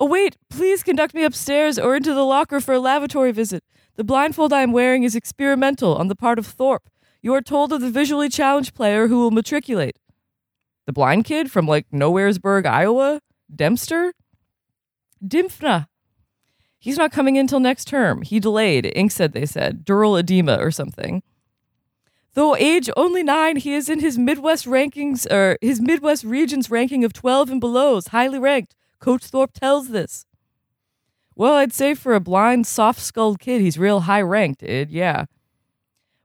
Oh, 0.00 0.06
wait, 0.06 0.36
please 0.50 0.82
conduct 0.82 1.14
me 1.14 1.24
upstairs 1.24 1.78
or 1.78 1.94
into 1.94 2.12
the 2.12 2.24
locker 2.24 2.60
for 2.60 2.74
a 2.74 2.80
lavatory 2.80 3.32
visit. 3.32 3.62
The 3.96 4.04
blindfold 4.04 4.52
I 4.52 4.62
am 4.62 4.72
wearing 4.72 5.02
is 5.02 5.14
experimental 5.14 5.94
on 5.96 6.08
the 6.08 6.16
part 6.16 6.38
of 6.38 6.46
Thorp. 6.46 6.88
You 7.20 7.34
are 7.34 7.42
told 7.42 7.72
of 7.72 7.80
the 7.80 7.90
visually 7.90 8.28
challenged 8.28 8.74
player 8.74 9.06
who 9.06 9.18
will 9.20 9.30
matriculate. 9.30 9.96
The 10.86 10.92
blind 10.92 11.24
kid 11.24 11.50
from 11.50 11.68
like 11.68 11.86
Nowheresburg, 11.92 12.66
Iowa? 12.66 13.20
Dempster? 13.54 14.12
Dymphna. 15.24 15.86
He's 16.80 16.98
not 16.98 17.12
coming 17.12 17.36
in 17.36 17.46
till 17.46 17.60
next 17.60 17.84
term. 17.84 18.22
He 18.22 18.40
delayed. 18.40 18.90
Ink 18.96 19.12
said 19.12 19.32
they 19.32 19.46
said. 19.46 19.84
Dural 19.86 20.18
edema 20.18 20.56
or 20.56 20.72
something. 20.72 21.22
Though 22.34 22.56
age 22.56 22.90
only 22.96 23.22
nine, 23.22 23.56
he 23.56 23.74
is 23.74 23.88
in 23.88 24.00
his 24.00 24.18
Midwest 24.18 24.66
rankings 24.66 25.30
or 25.30 25.58
his 25.60 25.80
Midwest 25.80 26.24
region's 26.24 26.70
ranking 26.70 27.04
of 27.04 27.12
12 27.12 27.50
and 27.50 27.60
below 27.60 28.00
highly 28.00 28.40
ranked. 28.40 28.74
Coach 29.02 29.24
Thorp 29.24 29.52
tells 29.52 29.88
this. 29.88 30.26
Well, 31.34 31.54
I'd 31.54 31.72
say 31.72 31.92
for 31.94 32.14
a 32.14 32.20
blind, 32.20 32.68
soft 32.68 33.00
skulled 33.00 33.40
kid, 33.40 33.60
he's 33.60 33.76
real 33.76 34.02
high 34.02 34.22
ranked, 34.22 34.62
Id, 34.62 34.90
yeah. 34.90 35.24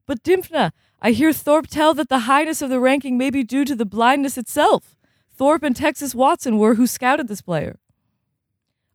But 0.06 0.22
Dymphna, 0.22 0.72
I 1.02 1.12
hear 1.12 1.34
Thorp 1.34 1.66
tell 1.66 1.96
that 1.96 2.10
the 2.10 2.20
highness 2.20 2.62
of 2.62 2.70
the 2.70 2.80
ranking 2.80 3.18
may 3.18 3.32
be 3.32 3.44
due 3.44 3.66
to 3.66 3.76
the 3.76 3.86
blindness 3.86 4.38
itself. 4.38 4.96
Thorp 5.36 5.64
and 5.64 5.76
Texas 5.76 6.14
Watson 6.14 6.60
were 6.60 6.76
who 6.76 6.86
scouted 6.86 7.28
this 7.28 7.42
player. 7.42 7.80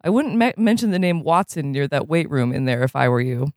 I 0.05 0.11
wouldn't 0.11 0.37
me- 0.37 0.55
mention 0.57 0.93
the 0.93 0.99
name 1.01 1.25
Watson 1.25 1.73
near 1.73 1.89
that 1.89 2.07
weight 2.07 2.31
room 2.31 2.53
in 2.53 2.67
there 2.67 2.85
if 2.85 2.95
I 2.95 3.09
were 3.09 3.21
you. 3.21 3.53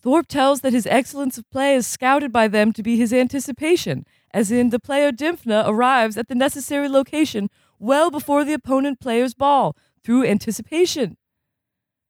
Thorp 0.00 0.28
tells 0.28 0.60
that 0.60 0.72
his 0.72 0.86
excellence 0.86 1.36
of 1.36 1.50
play 1.50 1.74
is 1.74 1.84
scouted 1.84 2.30
by 2.30 2.46
them 2.46 2.72
to 2.72 2.82
be 2.82 2.96
his 2.96 3.12
anticipation, 3.12 4.06
as 4.32 4.52
in 4.52 4.70
the 4.70 4.78
player 4.78 5.10
Dymphna 5.10 5.66
arrives 5.66 6.16
at 6.16 6.28
the 6.28 6.34
necessary 6.36 6.88
location 6.88 7.50
well 7.78 8.10
before 8.10 8.44
the 8.44 8.52
opponent 8.52 9.00
player's 9.00 9.34
ball 9.34 9.76
through 10.02 10.24
anticipation. 10.24 11.16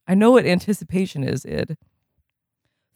I 0.07 0.15
know 0.15 0.33
what 0.33 0.47
anticipation 0.47 1.25
is, 1.25 1.45
Id. 1.47 1.77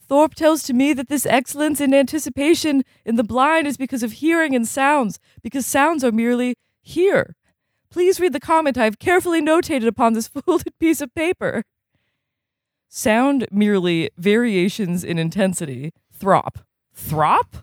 Thorp 0.08 0.34
tells 0.34 0.62
to 0.64 0.72
me 0.72 0.92
that 0.94 1.08
this 1.08 1.26
excellence 1.26 1.80
in 1.80 1.92
anticipation 1.92 2.82
in 3.04 3.16
the 3.16 3.25
blind 3.25 3.66
is 3.66 3.76
because 3.76 4.02
of 4.02 4.12
hearing 4.12 4.54
and 4.54 4.66
sounds, 4.66 5.18
because 5.42 5.66
sounds 5.66 6.02
are 6.02 6.12
merely 6.12 6.56
here. 6.80 7.37
Please 7.90 8.18
read 8.18 8.32
the 8.32 8.40
comment 8.40 8.78
I 8.78 8.84
have 8.84 8.98
carefully 8.98 9.42
notated 9.42 9.87
upon 9.87 10.14
this 10.14 10.28
folded 10.46 10.78
piece 10.78 11.00
of 11.00 11.14
paper. 11.14 11.62
Sound 12.88 13.46
merely 13.50 14.10
variations 14.16 15.04
in 15.04 15.18
intensity. 15.18 15.92
Throp. 16.10 16.60
Throp? 16.94 17.58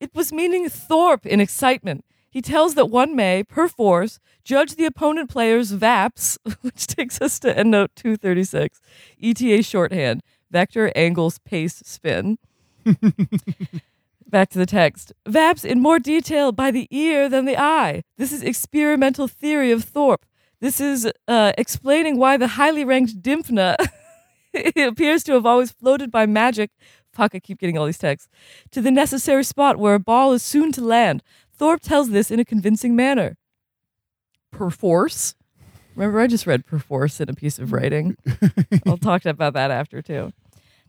It 0.00 0.14
was 0.14 0.32
meaning 0.32 0.68
Thorp 0.68 1.26
in 1.26 1.40
excitement. 1.40 2.04
He 2.34 2.42
tells 2.42 2.74
that 2.74 2.86
one 2.86 3.14
may, 3.14 3.44
perforce, 3.44 4.18
judge 4.42 4.74
the 4.74 4.86
opponent 4.86 5.30
player's 5.30 5.70
VAPS, 5.70 6.36
which 6.62 6.88
takes 6.88 7.20
us 7.20 7.38
to 7.38 7.54
EndNote 7.54 7.94
236, 7.94 8.80
ETA 9.22 9.62
shorthand, 9.62 10.20
vector, 10.50 10.90
angles, 10.96 11.38
pace, 11.38 11.80
spin. 11.84 12.38
Back 14.26 14.50
to 14.50 14.58
the 14.58 14.66
text. 14.66 15.12
VAPS 15.28 15.64
in 15.64 15.80
more 15.80 16.00
detail 16.00 16.50
by 16.50 16.72
the 16.72 16.88
ear 16.90 17.28
than 17.28 17.44
the 17.44 17.56
eye. 17.56 18.02
This 18.18 18.32
is 18.32 18.42
experimental 18.42 19.28
theory 19.28 19.70
of 19.70 19.84
Thorp. 19.84 20.26
This 20.60 20.80
is 20.80 21.08
uh, 21.28 21.52
explaining 21.56 22.18
why 22.18 22.36
the 22.36 22.48
highly 22.48 22.84
ranked 22.84 23.22
Dymphna 23.22 23.76
appears 24.76 25.22
to 25.24 25.34
have 25.34 25.46
always 25.46 25.70
floated 25.70 26.10
by 26.10 26.26
magic. 26.26 26.72
Fuck, 27.12 27.36
I 27.36 27.38
keep 27.38 27.58
getting 27.60 27.78
all 27.78 27.86
these 27.86 27.98
texts. 27.98 28.28
To 28.72 28.80
the 28.80 28.90
necessary 28.90 29.44
spot 29.44 29.78
where 29.78 29.94
a 29.94 30.00
ball 30.00 30.32
is 30.32 30.42
soon 30.42 30.72
to 30.72 30.80
land. 30.80 31.22
Thorp 31.56 31.80
tells 31.80 32.10
this 32.10 32.30
in 32.30 32.40
a 32.40 32.44
convincing 32.44 32.96
manner. 32.96 33.36
Perforce? 34.50 35.34
Remember, 35.94 36.20
I 36.20 36.26
just 36.26 36.46
read 36.46 36.66
perforce 36.66 37.20
in 37.20 37.28
a 37.28 37.34
piece 37.34 37.58
of 37.58 37.72
writing. 37.72 38.16
I'll 38.86 38.96
talk 38.96 39.24
about 39.24 39.52
that 39.54 39.70
after, 39.70 40.02
too 40.02 40.32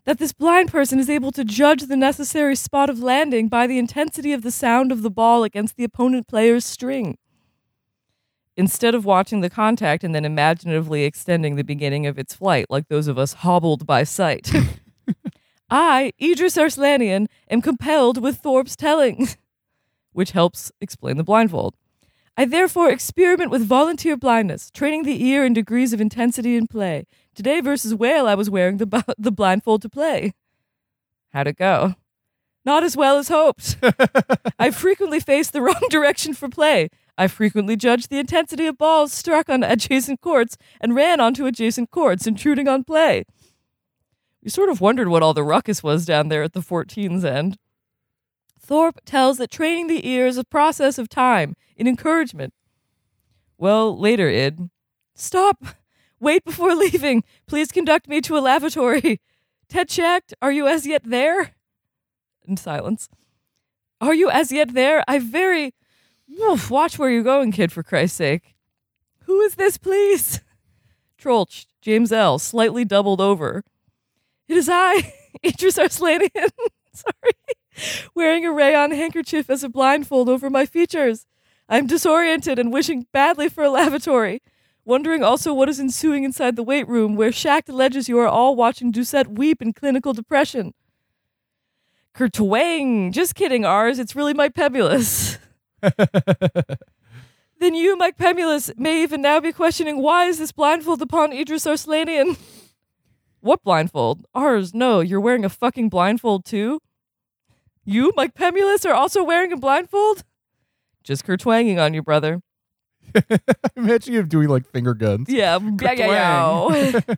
that 0.06 0.18
this 0.18 0.32
blind 0.32 0.70
person 0.70 0.98
is 0.98 1.10
able 1.10 1.32
to 1.32 1.44
judge 1.44 1.82
the 1.82 1.96
necessary 1.96 2.56
spot 2.56 2.88
of 2.88 3.02
landing 3.02 3.48
by 3.48 3.66
the 3.66 3.76
intensity 3.76 4.32
of 4.32 4.42
the 4.42 4.52
sound 4.52 4.90
of 4.90 5.02
the 5.02 5.10
ball 5.10 5.44
against 5.44 5.76
the 5.76 5.84
opponent 5.84 6.26
player's 6.28 6.64
string. 6.64 7.18
Instead 8.56 8.94
of 8.94 9.04
watching 9.04 9.40
the 9.42 9.50
contact 9.50 10.02
and 10.02 10.14
then 10.14 10.24
imaginatively 10.24 11.04
extending 11.04 11.56
the 11.56 11.64
beginning 11.64 12.06
of 12.06 12.18
its 12.18 12.34
flight, 12.34 12.66
like 12.70 12.88
those 12.88 13.08
of 13.08 13.18
us 13.18 13.34
hobbled 13.34 13.84
by 13.84 14.04
sight, 14.04 14.50
I, 15.70 16.12
Idris 16.22 16.56
Arslanian, 16.56 17.26
am 17.50 17.60
compelled 17.60 18.22
with 18.22 18.38
Thorp's 18.38 18.76
telling, 18.76 19.28
which 20.16 20.32
helps 20.32 20.72
explain 20.80 21.16
the 21.16 21.24
blindfold. 21.24 21.76
I 22.36 22.44
therefore 22.44 22.90
experiment 22.90 23.50
with 23.50 23.66
volunteer 23.66 24.16
blindness, 24.16 24.70
training 24.70 25.04
the 25.04 25.24
ear 25.24 25.44
in 25.44 25.52
degrees 25.52 25.92
of 25.92 26.00
intensity 26.00 26.56
and 26.56 26.68
play, 26.68 27.06
Today 27.36 27.60
versus 27.60 27.94
Whale, 27.94 28.26
I 28.26 28.34
was 28.34 28.48
wearing 28.48 28.78
the, 28.78 29.14
the 29.18 29.30
blindfold 29.30 29.82
to 29.82 29.90
play. 29.90 30.32
How'd 31.34 31.48
it 31.48 31.58
go? 31.58 31.94
Not 32.64 32.82
as 32.82 32.96
well 32.96 33.18
as 33.18 33.28
hoped. 33.28 33.76
I 34.58 34.70
frequently 34.70 35.20
faced 35.20 35.52
the 35.52 35.60
wrong 35.60 35.82
direction 35.90 36.32
for 36.32 36.48
play. 36.48 36.88
I 37.18 37.28
frequently 37.28 37.76
judged 37.76 38.08
the 38.08 38.18
intensity 38.18 38.66
of 38.66 38.78
balls 38.78 39.12
struck 39.12 39.50
on 39.50 39.62
adjacent 39.62 40.22
courts 40.22 40.56
and 40.80 40.94
ran 40.94 41.20
onto 41.20 41.44
adjacent 41.44 41.90
courts, 41.90 42.26
intruding 42.26 42.68
on 42.68 42.84
play. 42.84 43.26
We 44.42 44.48
sort 44.48 44.70
of 44.70 44.80
wondered 44.80 45.08
what 45.08 45.22
all 45.22 45.34
the 45.34 45.44
ruckus 45.44 45.82
was 45.82 46.06
down 46.06 46.28
there 46.28 46.42
at 46.42 46.54
the 46.54 46.60
14's 46.60 47.24
end. 47.24 47.58
Thorp 48.66 49.00
tells 49.04 49.38
that 49.38 49.52
training 49.52 49.86
the 49.86 50.08
ear 50.08 50.26
is 50.26 50.38
a 50.38 50.44
process 50.44 50.98
of 50.98 51.08
time, 51.08 51.54
in 51.76 51.86
encouragement. 51.86 52.52
Well, 53.56 53.96
later, 53.96 54.28
Id. 54.28 54.70
Stop! 55.14 55.64
Wait 56.18 56.44
before 56.44 56.74
leaving. 56.74 57.22
Please 57.46 57.70
conduct 57.70 58.08
me 58.08 58.20
to 58.22 58.36
a 58.36 58.40
lavatory. 58.40 59.20
Ted 59.68 59.88
checked. 59.88 60.34
Are 60.42 60.50
you 60.50 60.66
as 60.66 60.84
yet 60.84 61.02
there? 61.04 61.54
In 62.44 62.56
silence. 62.56 63.08
Are 64.00 64.14
you 64.14 64.30
as 64.30 64.50
yet 64.50 64.74
there? 64.74 65.04
I 65.06 65.20
very. 65.20 65.72
Woof, 66.28 66.68
watch 66.68 66.98
where 66.98 67.08
you're 67.08 67.22
going, 67.22 67.52
kid, 67.52 67.70
for 67.70 67.84
Christ's 67.84 68.18
sake. 68.18 68.56
Who 69.26 69.40
is 69.42 69.54
this, 69.54 69.78
please? 69.78 70.40
Troeltsch, 71.22 71.66
James 71.82 72.10
L., 72.10 72.40
slightly 72.40 72.84
doubled 72.84 73.20
over. 73.20 73.62
It 74.48 74.56
is 74.56 74.68
I, 74.68 75.12
Idris 75.44 75.78
Arslanian. 75.78 76.50
Sorry. 76.92 77.55
Wearing 78.14 78.44
a 78.44 78.52
rayon 78.52 78.90
handkerchief 78.90 79.50
as 79.50 79.62
a 79.62 79.68
blindfold 79.68 80.28
over 80.28 80.50
my 80.50 80.66
features. 80.66 81.26
I'm 81.68 81.86
disoriented 81.86 82.58
and 82.58 82.72
wishing 82.72 83.06
badly 83.12 83.48
for 83.48 83.64
a 83.64 83.70
lavatory. 83.70 84.40
Wondering 84.84 85.24
also 85.24 85.52
what 85.52 85.68
is 85.68 85.80
ensuing 85.80 86.22
inside 86.22 86.54
the 86.54 86.62
weight 86.62 86.86
room, 86.86 87.16
where 87.16 87.30
Schacht 87.30 87.68
alleges 87.68 88.08
you 88.08 88.18
are 88.20 88.28
all 88.28 88.54
watching 88.54 88.92
Doucette 88.92 89.36
weep 89.36 89.60
in 89.60 89.72
clinical 89.72 90.12
depression. 90.12 90.74
Kertwang! 92.14 93.12
Just 93.12 93.34
kidding, 93.34 93.64
Ars. 93.64 93.98
It's 93.98 94.14
really 94.14 94.32
Mike 94.32 94.54
Pemulis. 94.54 95.38
then 95.82 97.74
you, 97.74 97.96
Mike 97.96 98.16
Pemulis, 98.16 98.70
may 98.78 99.02
even 99.02 99.20
now 99.20 99.40
be 99.40 99.52
questioning 99.52 100.00
why 100.00 100.26
is 100.26 100.38
this 100.38 100.52
blindfold 100.52 101.02
upon 101.02 101.32
Idris 101.32 101.66
Arslanian? 101.66 102.38
what 103.40 103.62
blindfold? 103.64 104.24
Ars. 104.34 104.72
No, 104.72 105.00
you're 105.00 105.20
wearing 105.20 105.44
a 105.44 105.48
fucking 105.48 105.88
blindfold 105.88 106.44
too? 106.44 106.80
You, 107.88 108.12
Mike 108.16 108.34
Pemulis, 108.34 108.84
are 108.84 108.92
also 108.92 109.22
wearing 109.22 109.52
a 109.52 109.56
blindfold? 109.56 110.24
Just 111.04 111.24
kertwanging 111.24 111.80
on 111.80 111.94
you, 111.94 112.02
brother. 112.02 112.42
Imagine 113.76 114.14
him 114.14 114.28
doing 114.28 114.48
like 114.48 114.68
finger 114.72 114.92
guns. 114.92 115.28
Yeah, 115.28 115.60
yeah, 115.80 115.92
yeah, 115.92 117.00
yeah. 117.06 117.14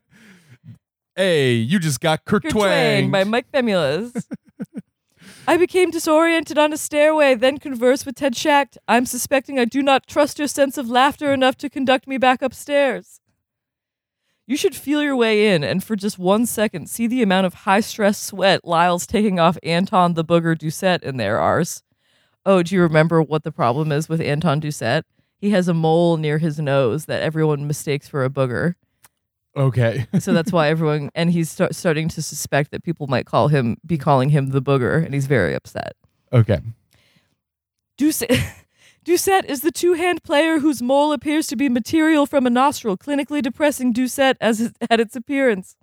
hey, 1.16 1.54
you 1.54 1.78
just 1.78 2.00
got 2.00 2.26
Kurt, 2.26 2.42
Kurt 2.42 2.52
by 3.10 3.24
Mike 3.24 3.50
Pemulis. 3.50 4.26
I 5.48 5.56
became 5.56 5.90
disoriented 5.90 6.58
on 6.58 6.74
a 6.74 6.76
stairway, 6.76 7.34
then 7.34 7.56
conversed 7.56 8.04
with 8.04 8.16
Ted 8.16 8.34
Schacht. 8.34 8.76
I'm 8.86 9.06
suspecting 9.06 9.58
I 9.58 9.64
do 9.64 9.82
not 9.82 10.06
trust 10.06 10.38
your 10.38 10.48
sense 10.48 10.76
of 10.76 10.90
laughter 10.90 11.32
enough 11.32 11.56
to 11.56 11.70
conduct 11.70 12.06
me 12.06 12.18
back 12.18 12.42
upstairs. 12.42 13.17
You 14.48 14.56
should 14.56 14.74
feel 14.74 15.00
your 15.00 15.14
way 15.14 15.54
in 15.54 15.62
and 15.62 15.84
for 15.84 15.94
just 15.94 16.18
one 16.18 16.44
second 16.44 16.88
see 16.90 17.06
the 17.06 17.22
amount 17.22 17.46
of 17.46 17.54
high 17.54 17.80
stress 17.80 18.18
sweat 18.18 18.64
Lyle's 18.64 19.06
taking 19.06 19.38
off 19.38 19.56
Anton 19.62 20.14
the 20.14 20.24
Booger 20.24 20.56
Doucette 20.56 21.04
in 21.04 21.18
there, 21.18 21.38
Ars. 21.38 21.84
Oh, 22.44 22.64
do 22.64 22.74
you 22.74 22.82
remember 22.82 23.22
what 23.22 23.44
the 23.44 23.52
problem 23.52 23.92
is 23.92 24.08
with 24.08 24.20
Anton 24.20 24.60
Doucette? 24.60 25.04
he 25.38 25.50
has 25.50 25.68
a 25.68 25.74
mole 25.74 26.16
near 26.16 26.38
his 26.38 26.58
nose 26.58 27.06
that 27.06 27.22
everyone 27.22 27.66
mistakes 27.66 28.08
for 28.08 28.24
a 28.24 28.30
booger. 28.30 28.74
Okay. 29.56 30.06
so 30.18 30.32
that's 30.32 30.52
why 30.52 30.68
everyone 30.68 31.10
and 31.14 31.30
he's 31.30 31.50
start, 31.50 31.74
starting 31.74 32.08
to 32.10 32.22
suspect 32.22 32.70
that 32.72 32.82
people 32.82 33.06
might 33.06 33.26
call 33.26 33.48
him 33.48 33.76
be 33.86 33.96
calling 33.98 34.30
him 34.30 34.50
the 34.50 34.62
booger 34.62 35.04
and 35.04 35.14
he's 35.14 35.26
very 35.26 35.54
upset. 35.54 35.94
Okay. 36.32 36.60
Doucette, 37.98 38.46
Doucette 39.08 39.46
is 39.46 39.62
the 39.62 39.72
two-hand 39.72 40.22
player 40.22 40.58
whose 40.58 40.82
mole 40.82 41.14
appears 41.14 41.46
to 41.46 41.56
be 41.56 41.70
material 41.70 42.26
from 42.26 42.46
a 42.46 42.50
nostril, 42.50 42.98
clinically 42.98 43.40
depressing 43.40 43.94
Doucette 43.94 44.36
as 44.38 44.74
at 44.90 45.00
its 45.00 45.16
appearance. 45.16 45.76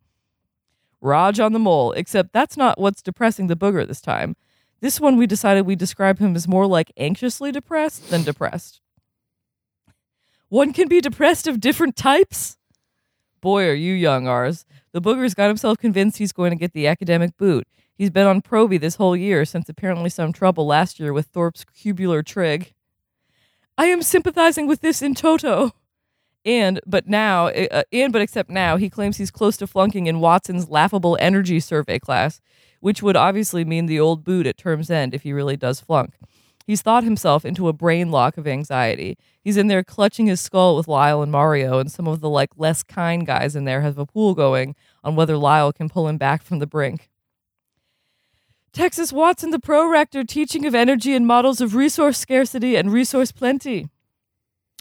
Raj 1.01 1.39
on 1.39 1.51
the 1.51 1.57
mole, 1.57 1.91
except 1.93 2.33
that's 2.33 2.55
not 2.55 2.79
what's 2.79 3.01
depressing 3.01 3.47
the 3.47 3.55
booger 3.55 3.87
this 3.87 3.99
time. 3.99 4.35
This 4.79 5.01
one 5.01 5.17
we 5.17 5.25
decided 5.25 5.65
we 5.65 5.75
describe 5.75 6.19
him 6.19 6.35
as 6.35 6.47
more 6.47 6.67
like 6.67 6.91
anxiously 6.97 7.51
depressed 7.51 8.11
than 8.11 8.21
depressed. 8.21 8.79
One 10.49 10.71
can 10.71 10.87
be 10.87 11.01
depressed 11.01 11.47
of 11.47 11.59
different 11.59 11.95
types? 11.95 12.57
Boy, 13.41 13.67
are 13.67 13.73
you 13.73 13.95
young, 13.95 14.27
Ars. 14.27 14.67
The 14.91 15.01
booger's 15.01 15.33
got 15.33 15.47
himself 15.47 15.79
convinced 15.79 16.19
he's 16.19 16.31
going 16.31 16.51
to 16.51 16.57
get 16.57 16.73
the 16.73 16.85
academic 16.85 17.35
boot. 17.37 17.67
He's 17.97 18.11
been 18.11 18.27
on 18.27 18.43
Proby 18.43 18.79
this 18.79 18.97
whole 18.97 19.17
year 19.17 19.45
since 19.45 19.67
apparently 19.67 20.11
some 20.11 20.31
trouble 20.31 20.67
last 20.67 20.99
year 20.99 21.11
with 21.11 21.25
Thorp's 21.25 21.65
cubular 21.65 22.21
trig. 22.21 22.74
I 23.77 23.87
am 23.87 24.01
sympathizing 24.01 24.67
with 24.67 24.81
this 24.81 25.01
in 25.01 25.15
toto. 25.15 25.71
And 26.45 26.79
but 26.85 27.07
now, 27.07 27.47
uh, 27.47 27.83
and 27.91 28.13
but 28.13 28.21
except 28.21 28.49
now, 28.49 28.77
he 28.77 28.89
claims 28.89 29.17
he's 29.17 29.31
close 29.31 29.57
to 29.57 29.67
flunking 29.67 30.05
in 30.07 30.19
Watson's 30.19 30.69
laughable 30.69 31.17
energy 31.19 31.59
survey 31.59 31.97
class, 31.97 32.39
which 32.79 33.01
would 33.01 33.15
obviously 33.15 33.65
mean 33.65 33.87
the 33.87 33.99
old 33.99 34.23
boot 34.23 34.45
at 34.45 34.57
term's 34.57 34.91
end 34.91 35.15
if 35.15 35.23
he 35.23 35.33
really 35.33 35.57
does 35.57 35.81
flunk. 35.81 36.13
He's 36.67 36.81
thought 36.81 37.03
himself 37.03 37.45
into 37.45 37.67
a 37.67 37.73
brain 37.73 38.11
lock 38.11 38.37
of 38.37 38.47
anxiety. 38.47 39.17
He's 39.43 39.57
in 39.57 39.67
there 39.67 39.83
clutching 39.83 40.27
his 40.27 40.41
skull 40.41 40.75
with 40.75 40.87
Lyle 40.87 41.21
and 41.21 41.31
Mario, 41.31 41.79
and 41.79 41.91
some 41.91 42.07
of 42.07 42.21
the 42.21 42.29
like 42.29 42.51
less 42.57 42.83
kind 42.83 43.25
guys 43.25 43.55
in 43.55 43.65
there 43.65 43.81
have 43.81 43.97
a 43.97 44.05
pool 44.05 44.35
going 44.35 44.75
on 45.03 45.15
whether 45.15 45.37
Lyle 45.37 45.73
can 45.73 45.89
pull 45.89 46.07
him 46.07 46.17
back 46.17 46.43
from 46.43 46.59
the 46.59 46.67
brink. 46.67 47.09
Texas 48.75 49.13
Watson, 49.13 49.51
the 49.51 49.59
pro 49.59 49.89
rector, 49.89 50.25
teaching 50.25 50.65
of 50.65 50.75
energy 50.75 51.15
and 51.15 51.25
models 51.25 51.61
of 51.61 51.75
resource 51.75 52.17
scarcity 52.17 52.75
and 52.75 52.91
resource 52.91 53.31
plenty. 53.31 53.87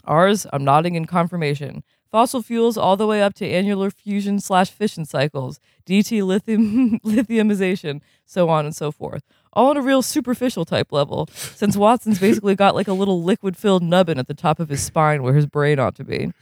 Ars, 0.03 0.45
I'm 0.51 0.65
nodding 0.65 0.95
in 0.95 1.05
confirmation. 1.05 1.81
Fossil 2.11 2.41
fuels 2.41 2.77
all 2.77 2.97
the 2.97 3.07
way 3.07 3.21
up 3.23 3.33
to 3.35 3.47
annular 3.47 3.89
fusion 3.89 4.41
slash 4.41 4.69
fission 4.69 5.05
cycles, 5.05 5.61
DT 5.85 6.23
lithium 6.23 6.99
lithiumization, 7.05 8.01
so 8.25 8.49
on 8.49 8.65
and 8.65 8.75
so 8.75 8.91
forth. 8.91 9.23
All 9.53 9.69
on 9.69 9.77
a 9.77 9.81
real 9.81 10.01
superficial 10.01 10.65
type 10.65 10.91
level, 10.91 11.29
since 11.31 11.77
Watson's 11.77 12.19
basically 12.19 12.55
got 12.55 12.75
like 12.75 12.89
a 12.89 12.93
little 12.93 13.23
liquid 13.23 13.55
filled 13.55 13.81
nubbin 13.81 14.19
at 14.19 14.27
the 14.27 14.33
top 14.33 14.59
of 14.59 14.67
his 14.67 14.83
spine 14.83 15.23
where 15.23 15.35
his 15.35 15.45
brain 15.45 15.79
ought 15.79 15.95
to 15.95 16.03
be. 16.03 16.33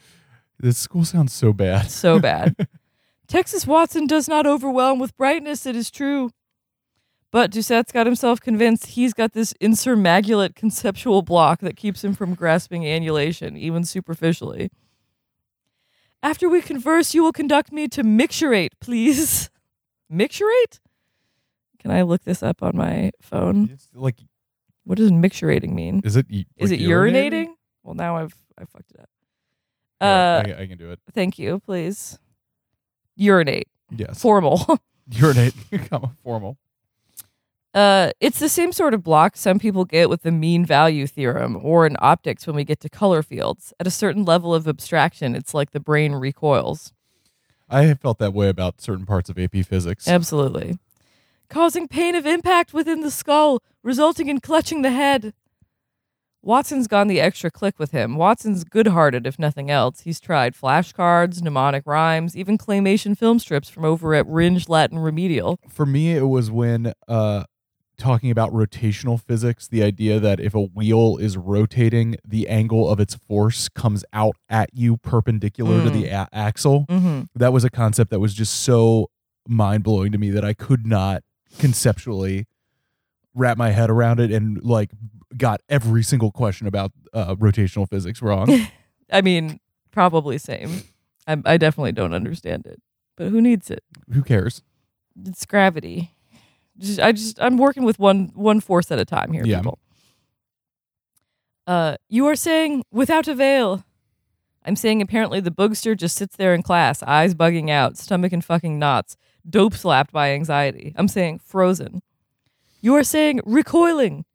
This 0.60 0.80
school 0.80 1.06
sounds 1.06 1.34
so 1.34 1.54
bad. 1.54 1.92
So 1.92 2.20
bad. 2.20 2.68
Texas 3.28 3.68
Watson 3.68 4.08
does 4.08 4.28
not 4.28 4.48
overwhelm 4.48 4.98
with 4.98 5.16
brightness, 5.18 5.68
it 5.68 5.76
is 5.76 5.92
true. 5.92 6.32
But 7.34 7.50
Doucette's 7.50 7.92
got 7.92 8.06
himself 8.06 8.40
convinced 8.40 8.86
he's 8.86 9.12
got 9.16 9.34
this 9.34 9.56
insurmagulate 9.60 10.54
conceptual 10.56 11.24
block 11.24 11.62
that 11.62 11.76
keeps 11.76 12.04
him 12.04 12.14
from 12.14 12.36
grasping 12.36 12.86
annulation, 12.86 13.58
even 13.58 13.86
superficially. 13.86 14.70
After 16.22 16.48
we 16.48 16.62
converse, 16.62 17.16
you 17.16 17.24
will 17.24 17.32
conduct 17.32 17.72
me 17.72 17.88
to 17.88 18.04
mixturate, 18.04 18.70
please. 18.80 19.50
mixturate? 20.14 20.80
Can 21.80 21.90
I 21.90 22.04
look 22.04 22.24
this 22.24 22.44
up 22.44 22.62
on 22.62 22.78
my 22.78 23.12
phone? 23.20 23.68
It's 23.74 23.90
like, 23.96 24.18
What 24.84 25.00
does 25.00 25.10
mixturating 25.12 25.74
mean? 25.74 26.02
is 26.06 26.16
it? 26.16 26.28
y- 26.32 26.46
Is 26.58 26.70
it 26.70 26.80
urinating? 26.82 27.48
Well, 27.82 27.96
now 27.96 28.16
I've 28.18 28.36
I 28.60 28.66
fucked 28.66 28.92
it 28.92 29.00
up. 29.00 29.10
Yeah, 30.02 30.08
Uh, 30.08 30.44
I, 30.60 30.62
I 30.62 30.68
can 30.68 30.78
do 30.78 30.92
it. 30.92 31.00
thank 31.16 31.40
you, 31.40 31.60
please. 31.66 32.20
Urinate. 33.16 33.68
Yes. 33.90 34.22
Formal. 34.22 34.80
Urinate. 35.10 35.56
formal. 36.24 36.58
Uh, 37.74 38.12
it's 38.20 38.38
the 38.38 38.50
same 38.50 38.72
sort 38.72 38.94
of 38.94 39.04
block 39.04 39.36
some 39.36 39.58
people 39.58 39.84
get 39.84 40.08
with 40.08 40.22
the 40.22 40.32
mean 40.32 40.64
value 40.64 41.08
theorem 41.08 41.58
or 41.62 41.88
in 41.88 41.98
optics 42.00 42.46
when 42.46 42.56
we 42.56 42.64
get 42.64 42.80
to 42.82 42.90
color 42.90 43.24
fields. 43.24 43.74
At 43.80 43.88
a 43.88 43.92
certain 43.92 44.24
level 44.24 44.54
of 44.54 44.68
abstraction, 44.68 45.36
it's 45.36 45.54
like 45.54 45.72
the 45.72 45.80
brain 45.80 46.14
recoils. 46.14 46.94
I 47.70 47.84
have 47.84 48.00
felt 48.00 48.20
that 48.20 48.34
way 48.34 48.50
about 48.50 48.82
certain 48.82 49.08
parts 49.08 49.30
of 49.30 49.40
AP 49.40 49.66
physics. 49.66 50.08
Absolutely. 50.08 50.78
Causing 51.50 51.88
pain 51.88 52.14
of 52.14 52.28
impact 52.28 52.74
within 52.74 53.02
the 53.02 53.10
skull, 53.10 53.60
resulting 53.82 54.28
in 54.28 54.40
clutching 54.40 54.84
the 54.84 54.92
head. 54.92 55.34
Watson's 56.44 56.88
gone 56.88 57.08
the 57.08 57.22
extra 57.22 57.50
click 57.50 57.80
with 57.80 57.92
him. 57.92 58.18
Watson's 58.18 58.66
good 58.66 58.88
hearted, 58.88 59.26
if 59.26 59.40
nothing 59.40 59.72
else. 59.72 60.02
He's 60.02 60.20
tried 60.20 60.56
flashcards, 60.56 61.42
mnemonic 61.42 61.84
rhymes, 61.86 62.36
even 62.36 62.58
claymation 62.58 63.18
film 63.18 63.40
strips 63.40 63.70
from 63.70 63.86
over 63.86 64.14
at 64.14 64.28
Rindge 64.28 64.68
Latin 64.68 65.00
Remedial. 65.00 65.58
For 65.70 65.86
me, 65.86 66.16
it 66.16 66.28
was 66.28 66.52
when 66.52 66.94
uh, 67.08 67.46
talking 68.04 68.30
about 68.30 68.52
rotational 68.52 69.20
physics, 69.20 69.66
the 69.68 69.82
idea 69.82 70.20
that 70.20 70.42
if 70.42 70.54
a 70.54 70.62
wheel 70.62 71.18
is 71.18 71.38
rotating, 71.38 72.18
the 72.26 72.50
angle 72.50 72.90
of 72.90 73.00
its 73.00 73.16
force 73.16 73.70
comes 73.70 74.04
out 74.12 74.36
at 74.50 74.70
you 74.74 74.98
perpendicular 74.98 75.82
to 75.82 75.90
the 75.90 76.08
a- 76.08 76.28
axle. 76.34 76.86
Mm-hmm. 76.90 77.24
That 77.34 77.54
was 77.54 77.64
a 77.64 77.70
concept 77.70 78.12
that 78.12 78.20
was 78.20 78.34
just 78.34 78.62
so 78.62 79.10
mind 79.48 79.84
blowing 79.84 80.12
to 80.12 80.18
me 80.18 80.32
that 80.32 80.44
I 80.44 80.54
could 80.54 80.86
not 80.86 81.24
conceptually 81.60 82.46
wrap 83.34 83.58
my 83.58 83.72
head 83.72 83.90
around 83.90 84.20
it 84.20 84.32
and 84.32 84.62
like 84.62 84.92
got 85.38 85.62
every 85.70 86.04
single 86.04 86.32
question 86.32 86.68
about 86.68 86.92
uh, 87.14 87.36
rotational 87.36 87.90
physics 87.90 88.22
wrong. 88.22 88.68
I 89.12 89.22
mean, 89.22 89.62
probably 89.92 90.38
same. 90.38 90.84
I, 91.26 91.42
I 91.46 91.58
definitely 91.58 91.94
don't 91.94 92.14
understand 92.14 92.66
it, 92.66 92.82
but 93.16 93.30
who 93.30 93.40
needs 93.40 93.72
it? 93.72 93.84
Who 94.12 94.24
cares? 94.24 94.62
It's 95.26 95.46
gravity. 95.46 96.13
Just, 96.80 97.00
I 97.00 97.12
just 97.12 97.40
I'm 97.42 97.58
working 97.58 97.84
with 97.84 98.00
one 98.00 98.32
one 98.34 98.60
force 98.60 98.92
at 98.92 99.00
a 99.00 99.06
time 99.06 99.32
here, 99.32 99.46
Yeah. 99.46 99.60
people. 99.60 99.80
Uh, 101.66 101.96
you 102.10 102.26
are 102.28 102.36
saying 102.36 102.84
without 102.92 103.28
a 103.28 103.36
veil. 103.36 103.86
I'm 104.66 104.76
saying 104.76 105.02
apparently 105.02 105.40
the 105.40 105.52
boogster 105.52 105.96
just 105.96 106.16
sits 106.16 106.36
there 106.36 106.54
in 106.54 106.64
class, 106.64 107.04
eyes 107.04 107.36
bugging 107.36 107.70
out, 107.70 107.98
stomach 107.98 108.32
in 108.34 108.42
fucking 108.42 108.80
knots, 108.80 109.18
dope 109.50 109.74
slapped 109.74 110.12
by 110.12 110.32
anxiety. 110.32 110.94
I'm 110.96 111.08
saying 111.08 111.40
frozen. 111.40 112.02
You 112.82 112.96
are 112.96 113.04
saying 113.04 113.42
recoiling. 113.46 114.26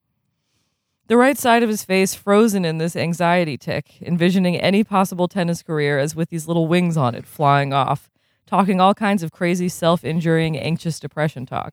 The 1.07 1.16
right 1.16 1.38
side 1.38 1.62
of 1.62 1.70
his 1.70 1.85
face 1.85 2.12
frozen 2.14 2.66
in 2.66 2.77
this 2.77 2.94
anxiety 2.94 3.57
tick, 3.57 3.96
envisioning 4.03 4.57
any 4.57 4.85
possible 4.85 5.27
tennis 5.29 5.62
career 5.62 5.98
as 5.98 6.14
with 6.14 6.29
these 6.29 6.46
little 6.46 6.66
wings 6.68 6.98
on 6.98 7.14
it 7.14 7.24
flying 7.27 7.72
off, 7.72 8.11
talking 8.46 8.79
all 8.81 8.94
kinds 8.94 9.22
of 9.22 9.33
crazy 9.33 9.70
self 9.70 10.05
injuring, 10.05 10.59
anxious 10.59 11.01
depression 11.01 11.46
talk. 11.46 11.72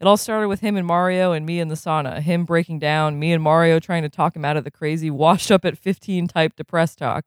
It 0.00 0.06
all 0.06 0.16
started 0.16 0.46
with 0.46 0.60
him 0.60 0.76
and 0.76 0.86
Mario 0.86 1.32
and 1.32 1.44
me 1.44 1.58
in 1.58 1.68
the 1.68 1.74
sauna, 1.74 2.20
him 2.20 2.44
breaking 2.44 2.78
down, 2.78 3.18
me 3.18 3.32
and 3.32 3.42
Mario 3.42 3.80
trying 3.80 4.02
to 4.02 4.08
talk 4.08 4.36
him 4.36 4.44
out 4.44 4.56
of 4.56 4.62
the 4.62 4.70
crazy, 4.70 5.10
washed 5.10 5.50
up 5.50 5.64
at 5.64 5.76
15 5.76 6.28
type 6.28 6.54
depressed 6.54 6.98
talk. 6.98 7.24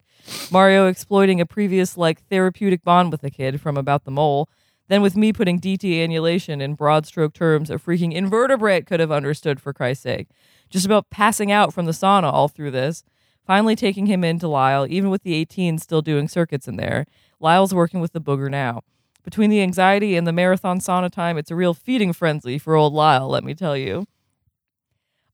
Mario 0.50 0.86
exploiting 0.86 1.38
a 1.38 1.44
previous, 1.44 1.98
like, 1.98 2.26
therapeutic 2.28 2.82
bond 2.82 3.12
with 3.12 3.20
the 3.20 3.30
kid 3.30 3.60
from 3.60 3.76
about 3.76 4.04
the 4.04 4.10
mole. 4.10 4.48
Then 4.88 5.02
with 5.02 5.16
me 5.16 5.34
putting 5.34 5.60
DT 5.60 6.02
annulation 6.02 6.62
in 6.62 6.74
broad 6.74 7.04
stroke 7.04 7.34
terms 7.34 7.70
a 7.70 7.74
freaking 7.74 8.14
invertebrate 8.14 8.86
could 8.86 9.00
have 9.00 9.12
understood 9.12 9.60
for 9.60 9.74
Christ's 9.74 10.04
sake. 10.04 10.28
Just 10.70 10.86
about 10.86 11.10
passing 11.10 11.52
out 11.52 11.74
from 11.74 11.84
the 11.84 11.92
sauna 11.92 12.32
all 12.32 12.48
through 12.48 12.70
this. 12.70 13.04
Finally 13.46 13.76
taking 13.76 14.06
him 14.06 14.24
into 14.24 14.48
Lyle, 14.48 14.86
even 14.88 15.10
with 15.10 15.24
the 15.24 15.34
18 15.34 15.76
still 15.78 16.00
doing 16.00 16.26
circuits 16.26 16.68
in 16.68 16.76
there. 16.76 17.04
Lyle's 17.38 17.74
working 17.74 18.00
with 18.00 18.12
the 18.12 18.20
booger 18.20 18.50
now. 18.50 18.82
Between 19.22 19.50
the 19.50 19.62
anxiety 19.62 20.16
and 20.16 20.26
the 20.26 20.32
marathon 20.32 20.80
sauna 20.80 21.10
time, 21.10 21.38
it's 21.38 21.50
a 21.50 21.56
real 21.56 21.74
feeding 21.74 22.12
frenzy 22.12 22.58
for 22.58 22.74
old 22.74 22.92
Lyle, 22.92 23.28
let 23.28 23.44
me 23.44 23.54
tell 23.54 23.76
you. 23.76 24.06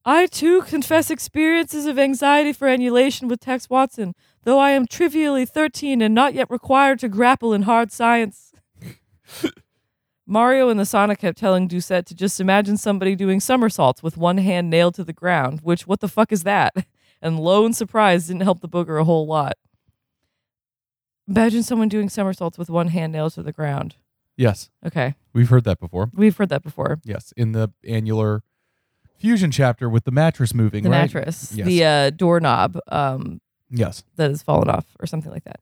I 0.05 0.27
too 0.27 0.63
confess 0.63 1.11
experiences 1.11 1.87
of 1.87 1.99
anxiety 1.99 2.53
for 2.53 2.69
annulation 2.69 3.29
with 3.29 3.41
Tex 3.41 3.69
Watson, 3.69 4.15
though 4.45 4.59
I 4.59 4.71
am 4.71 4.87
trivially 4.87 5.45
13 5.45 6.01
and 6.01 6.15
not 6.15 6.35
yet 6.35 6.51
required 6.51 6.99
to 7.01 7.09
grapple 7.09 7.53
in 7.53 7.63
hard 7.63 7.93
science. 7.93 8.53
Mario 10.27 10.69
in 10.69 10.77
the 10.77 10.85
sauna 10.85 11.19
kept 11.19 11.39
telling 11.39 11.69
Doucette 11.69 12.05
to 12.07 12.15
just 12.15 12.41
imagine 12.41 12.77
somebody 12.77 13.17
doing 13.17 13.41
somersaults 13.41 14.03
with 14.03 14.17
one 14.17 14.39
hand 14.39 14.69
nailed 14.69 14.95
to 14.95 15.05
the 15.05 15.13
ground, 15.13 15.61
which, 15.63 15.87
what 15.87 16.01
the 16.01 16.09
fuck 16.09 16.33
is 16.33 16.45
that? 16.45 16.75
And 17.21 17.41
lo 17.41 17.65
and 17.65 17.75
surprise 17.75 18.29
didn't 18.29 18.43
help 18.43 18.61
the 18.61 18.69
booger 18.69 19.01
a 19.01 19.03
whole 19.03 19.27
lot. 19.27 19.59
Imagine 21.29 21.63
someone 21.63 21.89
doing 21.89 22.09
somersaults 22.09 22.57
with 22.59 22.71
one 22.71 22.89
hand 22.89 23.13
nailed 23.13 23.35
to 23.35 23.43
the 23.43 23.53
ground. 23.53 23.97
yes, 24.37 24.71
Okay, 24.85 25.15
we've 25.33 25.49
heard 25.51 25.65
that 25.65 25.79
before. 25.81 26.11
we've 26.15 26.37
heard 26.37 26.49
that 26.49 26.63
before. 26.63 27.01
Yes, 27.05 27.33
in 27.37 27.53
the 27.53 27.71
annular 27.87 28.43
fusion 29.19 29.51
chapter 29.51 29.89
with 29.91 30.05
the 30.05 30.11
mattress 30.13 30.55
moving, 30.55 30.85
The 30.85 30.91
right? 30.91 31.01
mattress, 31.13 31.53
Yes. 31.55 31.67
the 31.67 31.85
uh, 31.85 32.11
doorknob 32.11 32.79
um, 32.89 33.41
Yes. 33.71 34.05
that 34.17 34.31
has 34.31 34.43
fallen 34.43 34.71
off, 34.71 34.87
or 35.01 35.07
something 35.07 35.31
like 35.33 35.45
that. 35.45 35.61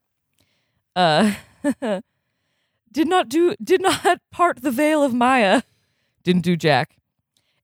Uh, 0.95 1.31
did 2.91 3.07
not 3.07 3.27
do, 3.29 3.55
did 3.61 3.81
not 3.81 4.19
part 4.31 4.61
the 4.61 4.71
veil 4.71 5.03
of 5.03 5.13
Maya. 5.13 5.63
Didn't 6.23 6.43
do 6.43 6.55
jack. 6.55 6.95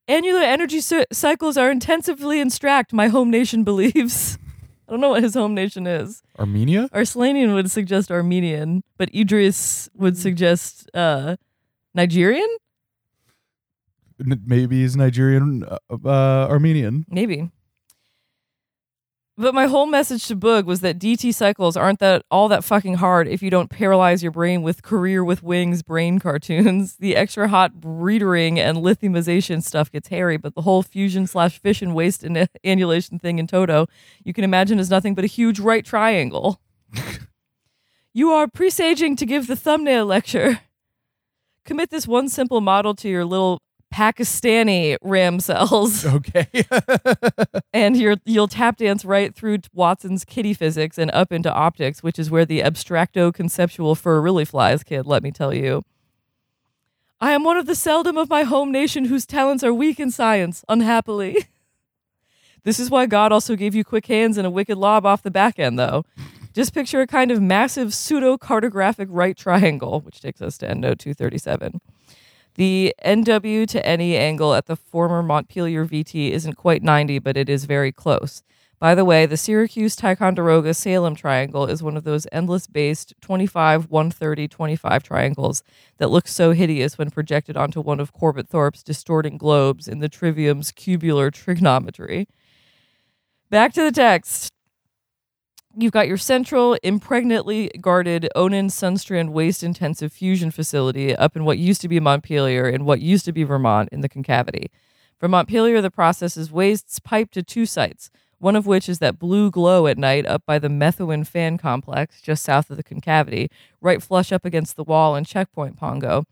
Annular 0.08 0.42
energy 0.42 0.82
cy- 0.82 1.06
cycles 1.14 1.56
are 1.58 1.72
intensively 1.72 2.40
instract. 2.42 2.92
My 2.92 3.08
home 3.08 3.30
nation 3.32 3.64
believes. 3.64 4.38
I 4.94 4.96
don't 4.96 5.02
know 5.02 5.10
what 5.10 5.24
his 5.24 5.34
home 5.34 5.56
nation 5.56 5.88
is. 5.88 6.22
Armenia? 6.38 6.88
Arslanian 6.94 7.56
would 7.56 7.72
suggest 7.72 8.12
Armenian, 8.12 8.84
but 9.00 9.10
Idris 9.12 9.90
would 9.96 10.16
suggest 10.16 10.88
uh, 10.94 11.36
Nigerian. 11.96 12.48
N- 14.20 14.44
Maybe 14.46 14.82
he's 14.82 14.96
Nigerian, 14.96 15.64
uh, 15.64 15.80
uh, 16.06 16.48
Armenian. 16.48 17.08
Maybe. 17.10 17.50
But 19.36 19.56
my 19.56 19.66
whole 19.66 19.88
message 19.88 20.28
to 20.28 20.36
Boog 20.36 20.66
was 20.66 20.82
that 20.82 21.00
DT 21.00 21.34
cycles 21.34 21.76
aren't 21.76 21.98
that 22.00 22.24
all 22.30 22.48
that 22.50 22.64
fucking 22.64 22.96
hard 22.96 23.28
if 23.28 23.42
you 23.42 23.50
don't 23.50 23.70
paralyze 23.70 24.22
your 24.22 24.32
brain 24.32 24.62
with 24.62 24.84
career 24.84 25.24
with 25.24 25.42
wings 25.42 25.82
brain 25.82 26.20
cartoons. 26.20 26.98
The 27.04 27.16
extra 27.18 27.48
hot 27.50 27.82
breedering 27.82 28.60
and 28.60 28.78
lithiumization 28.78 29.62
stuff 29.64 29.92
gets 29.92 30.08
hairy, 30.08 30.38
but 30.38 30.54
the 30.54 30.62
whole 30.62 30.84
fusion 30.84 31.28
slash 31.28 31.60
fission 31.60 31.94
waste 31.94 32.24
and 32.24 32.48
annulation 32.64 33.20
thing 33.20 33.40
in 33.40 33.48
Toto, 33.48 33.88
you 34.24 34.34
can 34.34 34.44
imagine 34.44 34.80
is 34.80 34.90
nothing 34.90 35.16
but 35.16 35.26
a 35.26 35.28
huge 35.28 35.60
right 35.60 35.84
triangle. 35.84 36.62
you 38.14 38.30
are 38.30 38.48
presaging 38.48 39.16
to 39.18 39.26
give 39.26 39.48
the 39.48 39.56
thumbnail 39.56 40.06
lecture. 40.06 40.62
Commit 41.66 41.90
this 41.90 42.08
one 42.08 42.30
simple 42.30 42.62
model 42.62 42.94
to 42.96 43.10
your 43.10 43.26
little 43.26 43.60
Pakistani 43.94 44.98
ram 45.04 45.40
cells, 45.40 46.04
Okay. 46.14 46.48
and 47.74 47.96
you're, 47.96 48.16
you'll 48.26 48.48
tap 48.48 48.78
dance 48.78 49.06
right 49.06 49.36
through 49.36 49.60
Watson's 49.72 50.26
kitty 50.26 50.56
physics 50.56 50.98
and 50.98 51.12
up 51.12 51.32
into 51.32 51.54
optics, 51.54 52.02
which 52.02 52.18
is 52.18 52.32
where 52.32 52.44
the 52.44 52.62
abstracto 52.62 53.32
conceptual 53.32 53.94
fur 53.94 54.20
really 54.20 54.46
flies, 54.46 54.84
kid, 54.84 55.06
let 55.06 55.22
me 55.22 55.32
tell 55.32 55.54
you. 55.54 55.84
I 57.22 57.34
am 57.34 57.44
one 57.44 57.56
of 57.56 57.68
the 57.68 57.76
seldom 57.76 58.18
of 58.18 58.30
my 58.30 58.44
home 58.44 58.72
nation 58.72 59.06
whose 59.06 59.28
talents 59.28 59.64
are 59.64 59.74
weak 59.74 60.00
in 60.00 60.10
science, 60.10 60.66
unhappily. 60.68 61.48
this 62.64 62.80
is 62.80 62.90
why 62.90 63.06
God 63.06 63.32
also 63.32 63.56
gave 63.56 63.76
you 63.76 63.84
quick 63.84 64.08
hands 64.08 64.38
and 64.40 64.48
a 64.48 64.50
wicked 64.50 64.78
lob 64.78 65.06
off 65.06 65.22
the 65.22 65.32
back 65.32 65.60
end, 65.60 65.78
though. 65.78 66.04
Just 66.54 66.74
picture 66.74 67.02
a 67.02 67.08
kind 67.08 67.30
of 67.30 67.42
massive 67.42 67.94
pseudo 67.94 68.38
cartographic 68.38 69.08
right 69.10 69.38
triangle, 69.38 70.02
which 70.02 70.20
takes 70.20 70.42
us 70.42 70.58
to 70.58 70.68
EndNote 70.68 70.98
237. 70.98 71.80
The 72.56 72.94
NW 73.04 73.68
to 73.70 73.98
NE 73.98 74.16
angle 74.16 74.54
at 74.54 74.68
the 74.68 74.76
former 74.76 75.24
Montpelier 75.24 75.86
VT 75.86 76.32
isn't 76.32 76.54
quite 76.54 76.84
90, 76.84 77.20
but 77.20 77.36
it 77.36 77.50
is 77.50 77.66
very 77.66 77.92
close. 77.92 78.44
By 78.80 78.96
the 78.96 79.06
way, 79.06 79.26
the 79.26 79.38
Syracuse 79.38 79.96
Ticonderoga 79.96 80.74
Salem 80.74 81.16
triangle 81.16 81.66
is 81.66 81.82
one 81.82 81.98
of 81.98 82.04
those 82.04 82.28
endless 82.32 82.68
based 82.68 83.14
25, 83.22 83.90
130, 83.90 84.48
25 84.48 85.04
triangles 85.04 85.64
that 85.98 86.10
look 86.12 86.28
so 86.28 86.52
hideous 86.52 86.98
when 86.98 87.10
projected 87.10 87.58
onto 87.58 87.82
one 87.82 88.00
of 88.00 88.12
Corbett 88.12 88.50
Thorp's 88.50 88.84
distorting 88.84 89.38
globes 89.38 89.88
in 89.88 90.00
the 90.00 90.10
Trivium's 90.10 90.72
cubular 90.72 91.32
trigonometry. 91.32 92.28
Back 93.50 93.74
to 93.74 93.84
the 93.84 93.92
text. 93.92 94.53
You've 95.76 95.92
got 95.92 96.08
your 96.08 96.18
central, 96.18 96.78
impregnately 96.84 97.72
guarded 97.82 98.30
Onan 98.36 98.68
Sunstrand 98.68 99.30
waste 99.30 99.64
intensive 99.64 100.14
fusion 100.14 100.52
facility 100.52 101.16
up 101.16 101.36
in 101.36 101.46
what 101.46 101.58
used 101.58 101.82
to 101.82 101.88
be 101.88 102.00
Montpelier 102.00 102.68
and 102.68 102.86
what 102.86 103.02
used 103.02 103.26
to 103.26 103.32
be 103.32 103.44
Vermont 103.44 103.90
in 103.92 104.02
the 104.02 104.10
concavity. 104.10 104.70
From 105.18 105.32
Montpelier, 105.32 105.82
the 105.82 105.90
process 105.90 106.38
is 106.38 106.52
wastes 106.52 107.00
piped 107.00 107.34
to 107.34 107.42
two 107.42 107.66
sites, 107.66 108.12
one 108.38 108.56
of 108.56 108.68
which 108.68 108.88
is 108.88 109.00
that 109.00 109.18
blue 109.18 109.50
glow 109.50 109.88
at 109.88 109.98
night 109.98 110.28
up 110.28 110.44
by 110.46 110.60
the 110.60 110.70
Methuen 110.70 111.24
fan 111.24 111.58
complex 111.58 112.22
just 112.22 112.44
south 112.44 112.70
of 112.70 112.78
the 112.78 112.84
concavity, 112.84 113.50
right 113.82 114.04
flush 114.04 114.32
up 114.32 114.46
against 114.46 114.76
the 114.76 114.84
wall 114.84 115.16
in 115.16 115.24
Checkpoint 115.24 115.76
Pongo, 115.76 116.26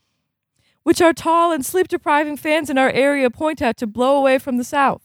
which 0.83 1.01
our 1.01 1.13
tall 1.13 1.51
and 1.51 1.65
sleep 1.65 1.87
depriving 1.87 2.37
fans 2.37 2.69
in 2.69 2.77
our 2.77 2.91
area 2.91 3.31
point 3.31 3.59
at 3.59 3.75
to 3.77 3.87
blow 3.87 4.17
away 4.17 4.37
from 4.37 4.57
the 4.57 4.63
south. 4.63 5.01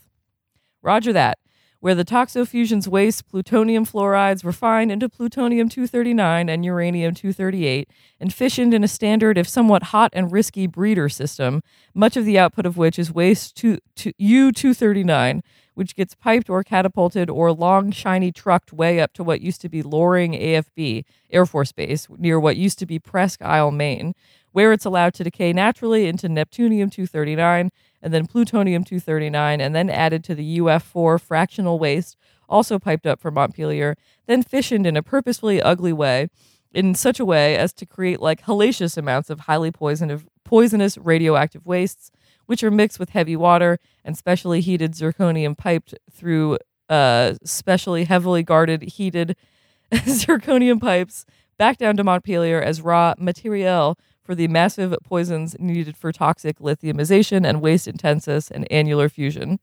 Roger 0.82 1.14
that 1.14 1.38
where 1.86 1.94
the 1.94 2.04
toxofusion's 2.04 2.88
waste 2.88 3.28
plutonium 3.28 3.86
fluorides 3.86 4.44
refined 4.44 4.90
into 4.90 5.08
plutonium 5.08 5.68
239 5.68 6.48
and 6.48 6.64
uranium 6.64 7.14
238 7.14 7.88
and 8.18 8.34
fissioned 8.34 8.74
in 8.74 8.82
a 8.82 8.88
standard, 8.88 9.38
if 9.38 9.48
somewhat 9.48 9.84
hot 9.84 10.10
and 10.12 10.32
risky, 10.32 10.66
breeder 10.66 11.08
system, 11.08 11.62
much 11.94 12.16
of 12.16 12.24
the 12.24 12.40
output 12.40 12.66
of 12.66 12.76
which 12.76 12.98
is 12.98 13.12
waste 13.12 13.54
to, 13.54 13.78
to 13.94 14.12
U239, 14.14 15.42
which 15.74 15.94
gets 15.94 16.16
piped 16.16 16.50
or 16.50 16.64
catapulted 16.64 17.30
or 17.30 17.52
long, 17.52 17.92
shiny 17.92 18.32
trucked 18.32 18.72
way 18.72 18.98
up 18.98 19.12
to 19.12 19.22
what 19.22 19.40
used 19.40 19.60
to 19.60 19.68
be 19.68 19.80
Loring 19.80 20.32
AFB, 20.32 21.04
Air 21.30 21.46
Force 21.46 21.70
Base, 21.70 22.08
near 22.18 22.40
what 22.40 22.56
used 22.56 22.80
to 22.80 22.86
be 22.86 22.98
Presque 22.98 23.42
Isle, 23.42 23.70
Maine, 23.70 24.12
where 24.50 24.72
it's 24.72 24.86
allowed 24.86 25.14
to 25.14 25.22
decay 25.22 25.52
naturally 25.52 26.08
into 26.08 26.26
Neptunium 26.26 26.90
239 26.90 27.70
and 28.06 28.14
then 28.14 28.24
plutonium 28.24 28.84
239, 28.84 29.60
and 29.60 29.74
then 29.74 29.90
added 29.90 30.22
to 30.22 30.36
the 30.36 30.58
UF4 30.60 31.20
fractional 31.20 31.80
waste, 31.80 32.16
also 32.48 32.78
piped 32.78 33.04
up 33.04 33.20
from 33.20 33.34
Montpelier, 33.34 33.96
then 34.26 34.44
fissioned 34.44 34.86
in 34.86 34.96
a 34.96 35.02
purposefully 35.02 35.60
ugly 35.60 35.92
way, 35.92 36.28
in 36.72 36.94
such 36.94 37.18
a 37.18 37.24
way 37.24 37.56
as 37.56 37.72
to 37.72 37.84
create 37.84 38.20
like 38.20 38.42
hellacious 38.42 38.96
amounts 38.96 39.28
of 39.28 39.40
highly 39.40 39.72
poisonous, 39.72 40.98
radioactive 40.98 41.66
wastes, 41.66 42.12
which 42.46 42.62
are 42.62 42.70
mixed 42.70 43.00
with 43.00 43.10
heavy 43.10 43.34
water 43.34 43.80
and 44.04 44.16
specially 44.16 44.60
heated 44.60 44.92
zirconium 44.92 45.58
piped 45.58 45.92
through 46.08 46.58
uh, 46.88 47.34
specially 47.42 48.04
heavily 48.04 48.44
guarded 48.44 48.82
heated 48.82 49.34
zirconium 49.92 50.80
pipes 50.80 51.26
back 51.58 51.76
down 51.76 51.96
to 51.96 52.04
Montpelier 52.04 52.62
as 52.62 52.80
raw 52.80 53.14
material 53.18 53.98
for 54.26 54.34
the 54.34 54.48
massive 54.48 54.94
poisons 55.04 55.56
needed 55.58 55.96
for 55.96 56.12
toxic 56.12 56.58
lithiumization 56.58 57.46
and 57.48 57.60
waste 57.62 57.86
intensis 57.86 58.50
and 58.50 58.70
annular 58.70 59.08
fusion. 59.08 59.58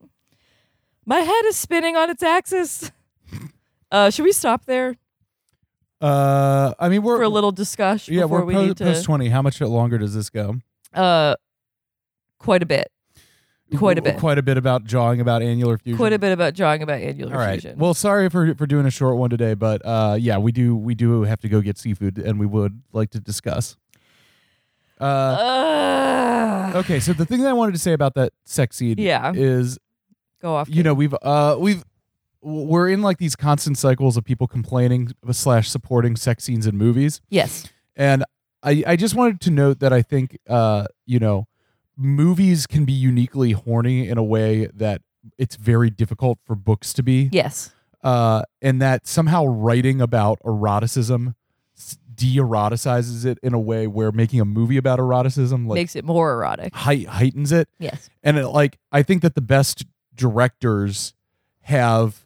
My 1.05 1.19
head 1.19 1.45
is 1.45 1.55
spinning 1.57 1.95
on 1.95 2.09
its 2.09 2.23
axis. 2.23 2.91
Uh, 3.91 4.09
should 4.09 4.23
we 4.23 4.31
stop 4.31 4.65
there 4.65 4.95
Uh, 6.01 6.73
I 6.79 6.89
mean, 6.89 7.03
we're 7.03 7.17
for 7.17 7.21
a 7.21 7.29
little 7.29 7.51
discussion 7.51 8.15
yeah, 8.15 8.23
before 8.23 8.39
we're 8.39 8.45
we 8.45 8.53
po- 8.55 8.65
need 8.65 8.77
to? 8.77 8.85
post 8.85 9.03
twenty. 9.05 9.29
How 9.29 9.43
much 9.43 9.61
longer 9.61 9.99
does 9.99 10.15
this 10.15 10.31
go? 10.31 10.55
uh, 10.95 11.35
quite 12.39 12.63
a 12.63 12.65
bit. 12.65 12.87
Quite 13.77 13.99
a 13.99 14.01
bit. 14.01 14.17
Quite 14.17 14.39
a 14.39 14.41
bit 14.41 14.57
about 14.57 14.83
jawing 14.85 15.21
about 15.21 15.43
annular 15.43 15.77
fusion. 15.77 15.97
Quite 15.97 16.13
a 16.13 16.17
bit 16.17 16.31
about 16.31 16.55
drawing 16.55 16.81
about 16.81 17.01
annular 17.01 17.33
All 17.33 17.39
right. 17.39 17.61
fusion. 17.61 17.77
Well, 17.77 17.93
sorry 17.93 18.29
for 18.29 18.55
for 18.55 18.65
doing 18.65 18.87
a 18.87 18.91
short 18.91 19.17
one 19.17 19.29
today, 19.29 19.53
but 19.53 19.85
uh, 19.85 20.17
yeah, 20.19 20.39
we 20.39 20.51
do 20.51 20.75
we 20.75 20.95
do 20.95 21.21
have 21.23 21.39
to 21.41 21.47
go 21.49 21.61
get 21.61 21.77
seafood, 21.77 22.17
and 22.17 22.39
we 22.39 22.47
would 22.47 22.81
like 22.93 23.11
to 23.11 23.19
discuss. 23.19 23.77
Uh, 24.99 26.71
okay, 26.75 26.99
so 26.99 27.13
the 27.13 27.25
thing 27.25 27.41
that 27.41 27.49
I 27.49 27.53
wanted 27.53 27.73
to 27.73 27.79
say 27.79 27.93
about 27.93 28.15
that 28.15 28.33
sex 28.45 28.77
scene, 28.77 28.95
Yeah. 28.97 29.31
is 29.35 29.77
go 30.41 30.55
off. 30.55 30.69
you 30.69 30.83
know 30.83 30.93
we've 30.93 31.15
uh 31.21 31.55
we've 31.59 31.83
we're 32.41 32.89
in 32.89 33.01
like 33.01 33.17
these 33.19 33.35
constant 33.35 33.77
cycles 33.77 34.17
of 34.17 34.25
people 34.25 34.47
complaining 34.47 35.11
slash 35.31 35.69
supporting 35.69 36.15
sex 36.15 36.43
scenes 36.43 36.67
in 36.67 36.77
movies, 36.77 37.21
yes. 37.29 37.65
and 37.95 38.23
I 38.61 38.83
I 38.85 38.95
just 38.95 39.15
wanted 39.15 39.39
to 39.41 39.51
note 39.51 39.79
that 39.79 39.93
I 39.93 40.01
think 40.01 40.37
uh 40.49 40.85
you 41.05 41.19
know 41.19 41.47
movies 41.95 42.65
can 42.67 42.85
be 42.85 42.93
uniquely 42.93 43.51
horny 43.51 44.07
in 44.09 44.17
a 44.17 44.23
way 44.23 44.65
that 44.73 45.01
it's 45.37 45.55
very 45.55 45.89
difficult 45.89 46.39
for 46.43 46.55
books 46.55 46.91
to 46.93 47.03
be 47.03 47.29
Yes. 47.31 47.71
uh, 48.03 48.41
and 48.61 48.81
that 48.81 49.07
somehow 49.07 49.45
writing 49.45 50.01
about 50.01 50.39
eroticism 50.43 51.35
de-eroticizes 52.15 53.25
it 53.25 53.37
in 53.41 53.53
a 53.53 53.59
way 53.59 53.87
where 53.87 54.11
making 54.11 54.39
a 54.39 54.45
movie 54.45 54.77
about 54.77 54.99
eroticism 54.99 55.67
like 55.67 55.75
Makes 55.77 55.95
it 55.95 56.05
more 56.05 56.31
erotic. 56.33 56.73
hei- 56.75 57.05
heightens 57.09 57.51
it 57.51 57.67
Yes. 57.79 58.09
and 58.23 58.37
it, 58.37 58.47
like 58.49 58.77
i 58.91 59.01
think 59.03 59.21
that 59.23 59.33
the 59.35 59.41
best 59.41 59.85
directors 60.15 61.13
have 61.61 62.25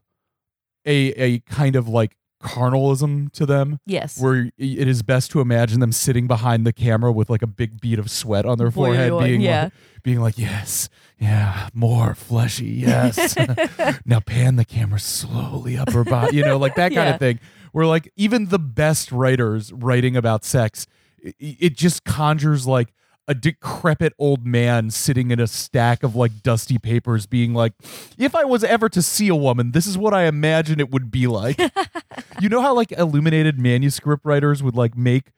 a 0.86 1.12
a 1.14 1.40
kind 1.40 1.76
of 1.76 1.88
like 1.88 2.16
carnalism 2.40 3.30
to 3.34 3.46
them 3.46 3.80
Yes. 3.86 4.20
where 4.22 4.52
it 4.58 4.88
is 4.88 5.02
best 5.04 5.32
to 5.32 5.42
imagine 5.42 5.80
them 5.80 5.92
sitting 5.92 6.28
behind 6.28 6.66
the 6.68 6.74
camera 6.74 7.12
with 7.12 7.30
like 7.30 7.42
a 7.42 7.48
big 7.48 7.82
bead 7.82 7.98
of 7.98 8.12
sweat 8.12 8.46
on 8.46 8.58
their 8.58 8.70
forehead 8.72 9.12
Boing, 9.12 9.24
being 9.24 9.42
yeah. 9.42 9.64
like 9.66 9.74
being 10.04 10.20
like 10.22 10.38
yes 10.38 10.88
yeah 11.20 11.70
more 11.74 12.14
fleshy 12.14 12.66
yes 12.86 13.36
now 14.06 14.20
pan 14.20 14.56
the 14.56 14.66
camera 14.66 15.00
slowly 15.00 15.78
up 15.78 15.92
her 15.92 16.04
body 16.04 16.38
you 16.38 16.44
know 16.46 16.58
like 16.58 16.76
that 16.76 16.90
kind 16.94 17.08
Yeah. 17.08 17.14
of 17.16 17.20
thing 17.20 17.40
where 17.72 17.86
like 17.86 18.12
even 18.16 18.46
the 18.48 18.60
best 18.60 19.12
writers 19.12 19.72
writing 19.74 20.16
about 20.16 20.44
sex 20.46 20.88
it, 21.20 21.36
it 21.40 21.78
just 21.78 22.04
conjures 22.04 22.66
like 22.68 22.94
a 23.30 23.34
decrepit 23.36 24.14
old 24.18 24.46
man 24.46 24.90
sitting 24.90 25.32
in 25.32 25.40
a 25.40 25.48
stack 25.48 26.02
of 26.04 26.16
like 26.16 26.42
dusty 26.44 26.78
papers 26.78 27.26
being 27.26 27.54
like 27.54 27.74
if 28.18 28.34
i 28.36 28.46
was 28.46 28.64
ever 28.64 28.88
to 28.88 29.02
see 29.02 29.28
a 29.28 29.36
woman 29.36 29.72
this 29.72 29.86
is 29.86 29.98
what 29.98 30.14
i 30.14 30.26
imagine 30.26 30.80
it 30.80 30.90
would 30.92 31.12
be 31.12 31.28
like 31.28 31.60
you 32.40 32.48
know 32.50 32.62
how 32.62 32.74
like 32.74 32.92
illuminated 32.94 33.60
manuscript 33.60 34.24
writers 34.26 34.64
would 34.64 34.76
like 34.76 34.96
make 34.98 35.32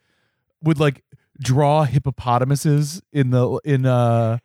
would 0.62 0.80
like 0.80 1.04
draw 1.42 1.84
hippopotamuses 1.84 3.02
in 3.14 3.32
the 3.32 3.60
in 3.64 3.86
uh 3.86 4.38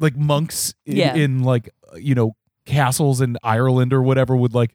like 0.00 0.16
monks 0.16 0.74
in, 0.84 0.96
Yeah. 0.96 1.14
in 1.14 1.42
like 1.42 1.70
you 1.96 2.14
know 2.14 2.34
castles 2.66 3.20
in 3.20 3.36
Ireland 3.42 3.92
or 3.92 4.02
whatever 4.02 4.34
would 4.34 4.52
like 4.54 4.74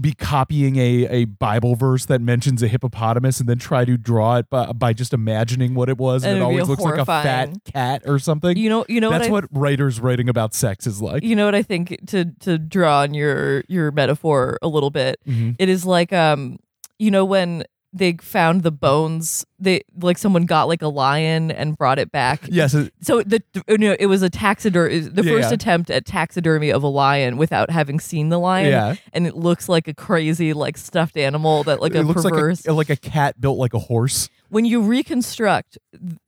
be 0.00 0.12
copying 0.12 0.76
a 0.76 1.06
a 1.06 1.24
Bible 1.26 1.74
verse 1.74 2.06
that 2.06 2.20
mentions 2.20 2.62
a 2.62 2.68
hippopotamus 2.68 3.40
and 3.40 3.48
then 3.48 3.58
try 3.58 3.84
to 3.84 3.96
draw 3.96 4.36
it 4.36 4.48
by, 4.48 4.72
by 4.72 4.92
just 4.92 5.12
imagining 5.12 5.74
what 5.74 5.88
it 5.88 5.98
was 5.98 6.24
and, 6.24 6.32
And 6.32 6.40
it 6.40 6.42
always 6.42 6.68
looks 6.68 6.82
like 6.82 6.98
a 6.98 7.04
fat 7.04 7.50
cat 7.64 8.02
or 8.06 8.18
something. 8.18 8.56
You 8.56 8.70
know. 8.70 8.84
You 8.88 9.00
know 9.00 9.10
That's 9.10 9.28
what, 9.28 9.44
I, 9.44 9.46
what 9.48 9.60
writers 9.60 10.00
writing 10.00 10.28
about 10.28 10.54
sex 10.54 10.86
is 10.86 11.00
like. 11.02 11.22
you 11.22 11.36
know 11.36 11.44
what 11.44 11.54
I 11.54 11.62
think 11.62 11.98
to 12.08 12.26
to 12.40 12.58
draw 12.58 13.00
on 13.00 13.14
your 13.14 13.64
your 13.68 13.90
metaphor 13.90 14.58
a 14.62 14.68
little 14.68 14.90
bit. 14.90 15.20
Mhm. 15.28 15.56
It 15.58 15.68
is 15.68 15.84
like 15.84 16.12
um 16.12 16.58
you 16.98 17.10
know 17.10 17.24
when 17.24 17.64
they 17.94 18.14
found 18.14 18.62
the 18.62 18.70
bones 18.70 19.44
they 19.58 19.82
like 20.00 20.16
someone 20.16 20.46
got 20.46 20.66
like 20.66 20.80
a 20.82 20.88
lion 20.88 21.50
and 21.50 21.76
brought 21.76 21.98
it 21.98 22.10
back. 22.10 22.40
Yes, 22.50 22.72
it- 22.74 22.92
So 23.02 23.22
the 23.22 23.42
you 23.68 23.76
know 23.78 23.96
it 24.00 24.06
was 24.06 24.22
a 24.22 24.30
taxidermy 24.30 24.98
the 25.00 25.22
Yeah, 25.22 25.32
first 25.32 25.48
yeah. 25.50 25.54
attempt 25.54 25.90
at 25.90 26.06
taxidermy 26.06 26.70
of 26.70 26.82
a 26.82 26.88
lion 26.88 27.36
without 27.36 27.70
having 27.70 28.00
seen 28.00 28.28
the 28.30 28.38
lion. 28.38 28.70
Yeah. 28.70 28.94
And 29.12 29.26
it 29.26 29.36
looks 29.36 29.68
like 29.68 29.88
a 29.88 29.94
crazy 29.94 30.52
like 30.52 30.76
stuffed 30.78 31.16
animal 31.16 31.64
that 31.64 31.80
like 31.80 31.94
it 31.94 31.98
a 31.98 32.02
looks 32.02 32.22
perverse 32.22 32.66
like 32.66 32.72
a, 32.72 32.76
like 32.76 32.90
a 32.90 32.96
cat 32.96 33.40
built 33.40 33.58
like 33.58 33.74
a 33.74 33.78
horse. 33.78 34.28
when 34.48 34.64
you 34.64 34.80
reconstruct 34.82 35.76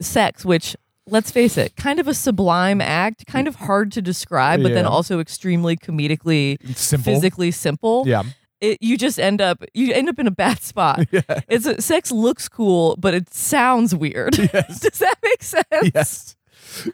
sex, 0.00 0.44
which 0.44 0.76
let's 1.06 1.30
face 1.30 1.58
it, 1.58 1.76
kind 1.76 1.98
of 2.00 2.08
a 2.08 2.14
sublime 2.14 2.80
act, 2.80 3.26
kind 3.26 3.46
of 3.48 3.54
hard 3.56 3.92
to 3.92 4.00
describe, 4.02 4.62
but 4.62 4.72
then 4.72 4.86
also 4.86 5.20
extremely 5.20 5.76
comedically, 5.76 6.56
simple. 6.76 7.12
physically 7.12 7.50
simple. 7.50 8.04
Yeah. 8.06 8.22
It, 8.72 8.78
you 8.80 8.96
just 8.96 9.18
end 9.18 9.40
up 9.40 9.62
you 9.74 9.92
end 9.92 10.08
up 10.08 10.18
in 10.18 10.26
a 10.26 10.30
bad 10.30 10.62
spot. 10.62 11.00
It's 11.48 11.84
sex 11.84 12.10
looks 12.10 12.48
cool, 12.48 12.96
but 12.98 13.14
it 13.14 13.32
sounds 13.32 13.94
weird. 13.94 14.32
Does 14.34 14.98
that 14.98 15.16
make 15.22 15.42
sense? 15.42 15.90
Yes. 15.94 16.36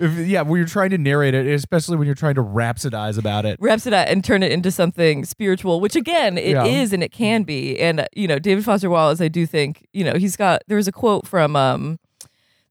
If- 0.01 0.27
yeah, 0.27 0.43
when 0.43 0.59
you're 0.59 0.67
trying 0.67 0.91
to 0.91 0.99
narrate 0.99 1.33
it, 1.35 1.47
especially 1.47 1.97
when 1.97 2.07
you're 2.07 2.15
trying 2.15 2.35
to 2.35 2.43
rhapsodize 2.43 3.17
about 3.19 3.47
it. 3.47 3.59
rhapsodize 3.61 4.07
and 4.09 4.23
turn 4.25 4.43
it 4.43 4.51
into 4.53 4.71
something 4.71 5.25
spiritual, 5.25 5.81
which 5.81 5.97
again 5.97 6.37
it 6.37 6.57
is 6.67 6.91
Yeah. 6.91 6.95
and 6.97 7.03
it 7.03 7.13
can 7.13 7.45
be. 7.45 7.79
And 7.81 8.07
you 8.15 8.27
know, 8.27 8.39
David 8.39 8.65
Foster 8.65 8.91
Wallace, 8.91 9.21
I 9.21 9.29
do 9.29 9.47
think 9.47 9.87
you 9.93 10.05
know 10.05 10.15
he's 10.15 10.37
got. 10.37 10.63
There 10.67 10.77
was 10.77 10.89
a 10.89 10.93
quote 10.93 11.27
from 11.27 11.55
um 11.57 11.99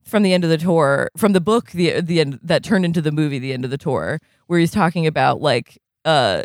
from 0.03 0.23
the 0.23 0.33
end 0.33 0.43
of 0.43 0.49
the 0.49 0.57
tour 0.57 1.09
from 1.17 1.33
the 1.33 1.41
book 1.41 1.71
the 1.71 2.01
the 2.01 2.19
end 2.19 2.39
that 2.43 2.63
turned 2.63 2.83
into 2.85 3.01
the 3.01 3.11
movie 3.11 3.37
the 3.39 3.53
end 3.53 3.63
of 3.63 3.69
the 3.71 3.77
tour 3.77 4.19
where 4.47 4.59
he's 4.59 4.71
talking 4.71 5.05
about 5.05 5.39
like 5.39 5.77
uh 6.03 6.41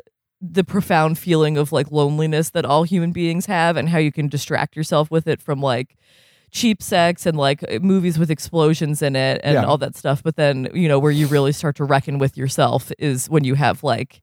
the 0.46 0.64
profound 0.64 1.18
feeling 1.18 1.56
of 1.56 1.72
like 1.72 1.90
loneliness 1.90 2.50
that 2.50 2.64
all 2.66 2.82
human 2.82 3.12
beings 3.12 3.46
have 3.46 3.76
and 3.78 3.88
how 3.88 3.98
you 3.98 4.12
can 4.12 4.28
distract 4.28 4.76
yourself 4.76 5.10
with 5.10 5.26
it 5.26 5.40
from 5.40 5.60
like 5.62 5.96
cheap 6.50 6.82
sex 6.82 7.24
and 7.24 7.36
like 7.38 7.62
uh, 7.64 7.78
movies 7.80 8.18
with 8.18 8.30
explosions 8.30 9.00
in 9.00 9.16
it 9.16 9.40
and 9.42 9.54
Yeah. 9.54 9.64
all 9.64 9.78
that 9.78 9.96
stuff 9.96 10.22
but 10.22 10.36
then 10.36 10.68
you 10.74 10.86
know 10.86 10.98
where 10.98 11.10
you 11.10 11.26
really 11.28 11.52
start 11.52 11.76
to 11.76 11.84
reckon 11.84 12.18
with 12.18 12.36
yourself 12.36 12.92
is 12.98 13.28
when 13.30 13.42
you 13.44 13.54
have 13.54 13.82
like 13.82 14.20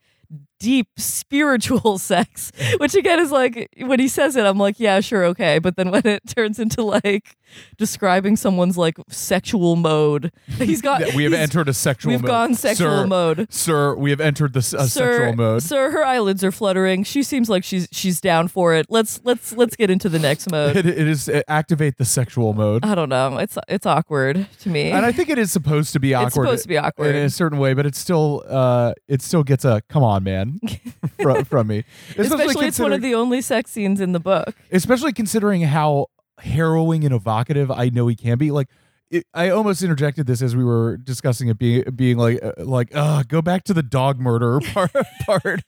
deep 0.61 0.87
spiritual 0.97 1.97
sex 1.97 2.51
which 2.77 2.93
again 2.95 3.19
is 3.19 3.31
like 3.31 3.67
when 3.79 3.99
he 3.99 4.07
says 4.07 4.35
it 4.35 4.45
i'm 4.45 4.57
like 4.57 4.79
yeah 4.79 4.99
sure 4.99 5.25
okay 5.25 5.57
but 5.59 5.75
then 5.75 5.89
when 5.91 6.05
it 6.05 6.21
turns 6.35 6.59
into 6.59 6.83
like 6.83 7.35
describing 7.77 8.35
someone's 8.35 8.77
like 8.77 8.95
sexual 9.09 9.75
mode 9.75 10.31
he's 10.57 10.81
got 10.81 11.13
we 11.15 11.23
have 11.23 11.33
entered 11.33 11.67
a 11.67 11.73
sexual 11.73 12.11
we've 12.11 12.21
mode. 12.21 12.27
gone 12.27 12.55
sexual 12.55 13.01
Sir, 13.01 13.07
mode 13.07 13.47
Sir, 13.51 13.95
we 13.95 14.11
have 14.11 14.21
entered 14.21 14.53
the 14.53 14.59
a 14.59 14.61
sir, 14.61 14.87
sexual 14.87 15.35
mode. 15.35 15.63
Sir, 15.63 15.91
her 15.91 16.05
eyelids 16.05 16.43
are 16.43 16.51
fluttering. 16.51 17.03
She 17.03 17.23
seems 17.23 17.49
like 17.49 17.63
she's 17.63 17.87
she's 17.91 18.21
down 18.21 18.47
for 18.47 18.73
it. 18.73 18.85
Let's 18.89 19.19
let's 19.23 19.53
let's 19.53 19.75
get 19.75 19.89
into 19.89 20.09
the 20.09 20.19
next 20.19 20.51
mode. 20.51 20.77
It, 20.77 20.85
it 20.85 21.07
is 21.07 21.27
uh, 21.27 21.41
activate 21.47 21.97
the 21.97 22.05
sexual 22.05 22.53
mode. 22.53 22.85
I 22.85 22.95
don't 22.95 23.09
know. 23.09 23.37
It's 23.37 23.57
it's 23.67 23.85
awkward 23.85 24.47
to 24.59 24.69
me. 24.69 24.91
and 24.91 25.05
I 25.05 25.11
think 25.11 25.29
it 25.29 25.37
is 25.37 25.51
supposed 25.51 25.93
to 25.93 25.99
be 25.99 26.13
awkward. 26.13 26.27
it's 26.27 26.35
supposed 26.35 26.63
to 26.63 26.69
be 26.69 26.77
awkward. 26.77 27.15
in 27.15 27.25
a 27.25 27.29
certain 27.29 27.57
way, 27.57 27.73
but 27.73 27.85
it's 27.85 27.97
still 27.99 28.43
uh 28.47 28.93
it 29.07 29.21
still 29.21 29.43
gets 29.43 29.65
a 29.65 29.81
come 29.89 30.03
on, 30.03 30.23
man, 30.23 30.50
from, 31.21 31.45
from 31.45 31.67
me. 31.67 31.83
Especially, 32.17 32.67
it's 32.67 32.79
one 32.79 32.93
of 32.93 33.01
the 33.01 33.15
only 33.15 33.41
sex 33.41 33.71
scenes 33.71 33.99
in 34.01 34.11
the 34.11 34.19
book. 34.19 34.55
especially 34.71 35.13
considering 35.13 35.61
how 35.61 36.07
harrowing 36.39 37.03
and 37.05 37.13
evocative 37.13 37.69
I 37.71 37.89
know 37.89 38.07
he 38.07 38.15
can 38.15 38.37
be. 38.37 38.51
Like, 38.51 38.67
it, 39.11 39.25
I 39.33 39.49
almost 39.49 39.83
interjected 39.83 40.25
this 40.25 40.41
as 40.41 40.55
we 40.55 40.63
were 40.63 40.95
discussing 40.95 41.49
it, 41.49 41.57
being 41.59 41.83
being 41.93 42.17
like 42.17 42.41
uh, 42.41 42.53
like, 42.59 42.95
uh, 42.95 43.23
go 43.27 43.41
back 43.41 43.65
to 43.65 43.73
the 43.73 43.83
dog 43.83 44.19
murder 44.21 44.61
part. 44.73 44.91
part. 45.25 45.59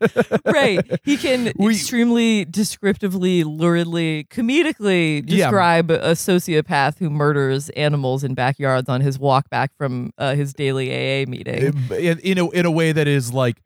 right. 0.46 0.80
He 1.04 1.17
can 1.17 1.52
We- 1.60 1.74
extremely 1.74 2.46
descriptively, 2.46 3.43
luridly, 3.43 4.30
comedically 4.30 5.24
Yeah. 5.28 5.48
describe 5.50 5.91
a 5.91 6.12
sociopath 6.13 7.00
who 7.00 7.10
murders 7.10 7.69
animals 7.72 8.24
in 8.24 8.34
backyards 8.34 8.88
on 8.88 9.02
his 9.02 9.19
walk 9.19 9.50
back 9.50 9.72
from 9.78 10.12
uh, 10.17 10.36
his 10.36 10.54
daily 10.54 10.89
AA 10.91 11.30
meeting. 11.30 11.74
in, 11.91 12.19
in 12.19 12.38
a 12.38 12.50
in 12.52 12.65
a 12.65 12.72
way 12.72 12.93
that 12.93 13.10
is 13.10 13.34
like 13.34 13.58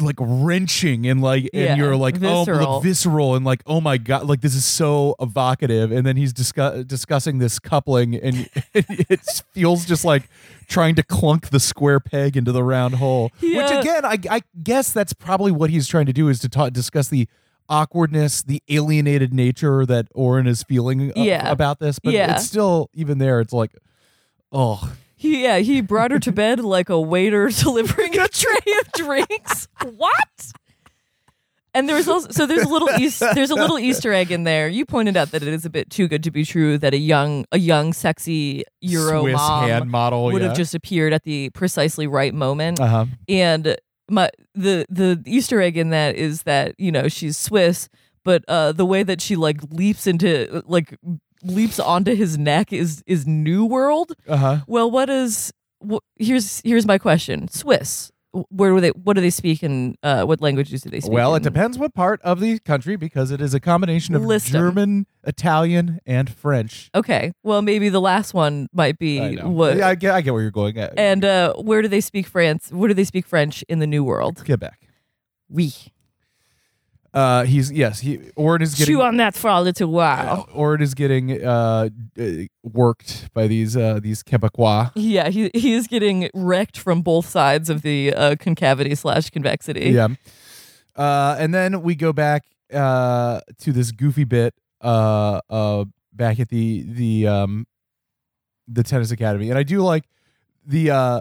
like 0.00 0.16
wrenching 0.18 1.06
and 1.06 1.20
like 1.20 1.50
and 1.52 1.62
Yeah, 1.64 1.76
you're 1.76 1.96
like 1.96 2.16
oh 2.22 2.44
visceral. 2.44 2.74
like 2.74 2.82
visceral 2.82 3.34
and 3.34 3.44
like 3.44 3.62
oh 3.66 3.80
my 3.80 3.98
god 3.98 4.26
like 4.26 4.40
this 4.40 4.54
is 4.54 4.64
so 4.64 5.14
evocative 5.20 5.92
and 5.92 6.06
then 6.06 6.16
he's 6.16 6.32
discuss- 6.32 6.74
uh, 6.74 6.82
discussing 6.82 7.38
this 7.38 7.58
coupling 7.58 8.14
and 8.14 8.48
it 8.74 9.20
feels 9.52 9.84
just 9.84 10.02
like 10.04 10.28
trying 10.66 10.94
to 10.94 11.02
clunk 11.02 11.50
the 11.50 11.60
square 11.60 12.00
peg 12.00 12.36
into 12.38 12.52
the 12.52 12.64
round 12.64 12.94
hole 12.94 13.30
Yeah. 13.40 13.62
which 13.62 13.80
again 13.84 14.04
I, 14.04 14.18
I 14.36 14.42
guess 14.62 14.92
that's 14.92 15.12
probably 15.12 15.52
what 15.52 15.68
he's 15.70 15.86
trying 15.86 16.06
to 16.06 16.12
do 16.12 16.28
is 16.28 16.40
to 16.40 16.48
talk 16.48 16.72
discuss 16.72 17.08
the 17.08 17.28
awkwardness 17.68 18.42
the 18.42 18.62
alienated 18.68 19.34
nature 19.34 19.84
that 19.86 20.06
Orin 20.14 20.46
is 20.46 20.62
feeling 20.62 21.12
a- 21.16 21.20
Yeah. 21.22 21.50
about 21.50 21.80
this 21.80 21.98
but 21.98 22.14
Yeah. 22.14 22.34
it's 22.36 22.46
still 22.46 22.88
even 22.94 23.18
there 23.18 23.40
it's 23.40 23.52
like 23.52 23.72
oh 24.52 24.92
He 25.16 25.42
yeah, 25.42 25.58
he 25.58 25.80
brought 25.80 26.10
her 26.10 26.18
to 26.20 26.32
bed 26.32 26.60
like 26.60 26.88
a 26.88 27.00
waiter 27.00 27.48
delivering 27.62 28.18
a 28.18 28.28
tray 28.28 28.72
of 28.80 28.92
drinks. 28.92 29.68
What? 29.82 30.52
And 31.72 31.88
there's 31.88 32.08
also 32.08 32.30
so 32.30 32.46
there's 32.46 32.62
a 32.62 32.68
little 32.68 32.88
East, 32.98 33.20
there's 33.34 33.50
a 33.50 33.54
little 33.54 33.78
Easter 33.78 34.12
egg 34.12 34.30
in 34.30 34.44
there. 34.44 34.68
You 34.68 34.86
pointed 34.86 35.16
out 35.16 35.32
that 35.32 35.42
it 35.42 35.48
is 35.48 35.64
a 35.66 35.70
bit 35.70 35.90
too 35.90 36.08
good 36.08 36.22
to 36.22 36.30
be 36.30 36.44
true 36.44 36.78
that 36.78 36.94
a 36.94 36.98
young 36.98 37.44
a 37.52 37.58
young 37.58 37.92
sexy 37.92 38.64
Euro 38.80 39.22
Swiss 39.22 39.34
mom 39.34 39.68
hand 39.68 39.90
model 39.90 40.24
would 40.26 40.40
yeah. 40.40 40.48
have 40.48 40.56
just 40.56 40.74
appeared 40.74 41.12
at 41.12 41.24
the 41.24 41.50
precisely 41.50 42.06
right 42.06 42.32
moment. 42.32 42.80
uh-huh 42.80 43.06
and 43.28 43.76
my 44.08 44.30
the 44.54 44.86
the 44.88 45.22
Easter 45.26 45.60
egg 45.60 45.76
in 45.76 45.90
that 45.90 46.14
is 46.14 46.42
that 46.42 46.74
you 46.78 46.92
know 46.92 47.08
she's 47.08 47.36
Swiss, 47.36 47.88
but 48.24 48.44
uh, 48.48 48.72
the 48.72 48.86
way 48.86 49.02
that 49.02 49.20
she 49.20 49.36
like 49.36 49.60
leaps 49.70 50.06
into 50.06 50.62
like 50.66 50.96
leaps 51.42 51.78
onto 51.78 52.14
his 52.14 52.36
neck 52.38 52.72
is 52.72 53.02
is 53.06 53.26
New 53.26 53.64
World. 53.64 54.12
uh-huh 54.28 54.60
Well, 54.66 54.90
what 54.90 55.08
is 55.10 55.52
wh- 55.88 55.98
here's 56.16 56.60
here's 56.64 56.86
my 56.86 56.98
question: 56.98 57.48
Swiss. 57.48 58.10
Where 58.50 58.74
do 58.74 58.80
they? 58.82 58.90
What 58.90 59.14
do 59.14 59.22
they 59.22 59.30
speak 59.30 59.62
and 59.62 59.96
Uh, 60.02 60.24
what 60.24 60.42
languages 60.42 60.82
do 60.82 60.90
they 60.90 61.00
speak? 61.00 61.12
Well, 61.12 61.34
it 61.36 61.42
depends 61.42 61.78
what 61.78 61.94
part 61.94 62.20
of 62.20 62.38
the 62.38 62.58
country 62.58 62.96
because 62.96 63.30
it 63.30 63.40
is 63.40 63.54
a 63.54 63.60
combination 63.60 64.14
of 64.14 64.22
List 64.26 64.48
'em. 64.48 64.52
German, 64.52 65.06
Italian, 65.24 66.00
and 66.04 66.28
French. 66.28 66.90
Okay, 66.94 67.32
well, 67.42 67.62
maybe 67.62 67.88
the 67.88 68.00
last 68.00 68.34
one 68.34 68.68
might 68.74 68.96
I 68.96 69.00
be 69.00 69.36
know. 69.36 69.48
what. 69.48 69.78
Yeah, 69.78 69.88
I 69.88 69.94
get, 69.94 70.12
I 70.14 70.20
get 70.20 70.34
where 70.34 70.42
you're 70.42 70.50
going 70.50 70.76
at. 70.76 70.92
and 70.98 71.24
uh, 71.24 71.54
where 71.54 71.80
do 71.80 71.88
they 71.88 72.02
speak 72.02 72.26
France? 72.26 72.70
Where 72.70 72.88
do 72.88 72.94
they 72.94 73.04
speak 73.04 73.24
French 73.26 73.64
in 73.70 73.78
the 73.78 73.86
New 73.86 74.04
World? 74.04 74.44
Quebec. 74.44 74.80
Oui. 75.48 75.72
Uh, 77.16 77.44
he's 77.44 77.72
yes. 77.72 78.00
He 78.00 78.20
Orin 78.36 78.60
is 78.60 78.74
getting 78.74 78.96
Chew 78.96 79.00
on 79.00 79.16
that 79.16 79.34
for 79.34 79.48
a 79.48 79.62
little 79.62 79.90
while. 79.90 80.46
Orin 80.52 80.82
is 80.82 80.92
getting 80.92 81.42
uh, 81.42 81.88
uh, 82.20 82.26
worked 82.62 83.32
by 83.32 83.46
these 83.46 83.74
uh, 83.74 84.00
these 84.02 84.22
Quebecois. 84.22 84.90
Yeah, 84.94 85.30
he 85.30 85.50
he 85.54 85.72
is 85.72 85.86
getting 85.86 86.28
wrecked 86.34 86.78
from 86.78 87.00
both 87.00 87.26
sides 87.26 87.70
of 87.70 87.80
the 87.80 88.12
uh, 88.12 88.36
concavity 88.38 88.94
slash 88.94 89.30
convexity. 89.30 89.92
Yeah. 89.92 90.08
Uh, 90.94 91.36
and 91.38 91.54
then 91.54 91.80
we 91.80 91.94
go 91.94 92.12
back 92.12 92.44
uh, 92.70 93.40
to 93.60 93.72
this 93.72 93.92
goofy 93.92 94.24
bit 94.24 94.52
uh, 94.82 95.40
uh, 95.48 95.86
back 96.12 96.38
at 96.38 96.50
the 96.50 96.84
the 96.86 97.26
um, 97.26 97.66
the 98.68 98.82
tennis 98.82 99.10
academy, 99.10 99.48
and 99.48 99.58
I 99.58 99.62
do 99.62 99.80
like 99.80 100.04
the 100.66 100.90
uh, 100.90 101.20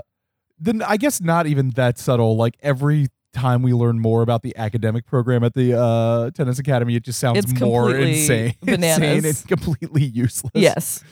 then 0.60 0.82
I 0.82 0.98
guess 0.98 1.22
not 1.22 1.48
even 1.48 1.70
that 1.72 1.98
subtle. 1.98 2.36
Like 2.36 2.58
every 2.62 3.08
time 3.36 3.62
we 3.62 3.74
learn 3.74 4.00
more 4.00 4.22
about 4.24 4.42
the 4.42 4.56
academic 4.58 5.06
program 5.06 5.44
at 5.44 5.54
the 5.54 5.78
uh, 5.80 6.32
tennis 6.32 6.58
academy, 6.60 6.96
it 6.96 7.04
just 7.04 7.20
sounds 7.20 7.38
It's 7.40 7.60
more 7.60 7.96
insane, 7.96 8.56
bananas. 8.64 8.98
insane 8.98 9.26
and 9.26 9.48
completely 9.48 10.04
useless. 10.04 10.52
Yes. 10.56 11.04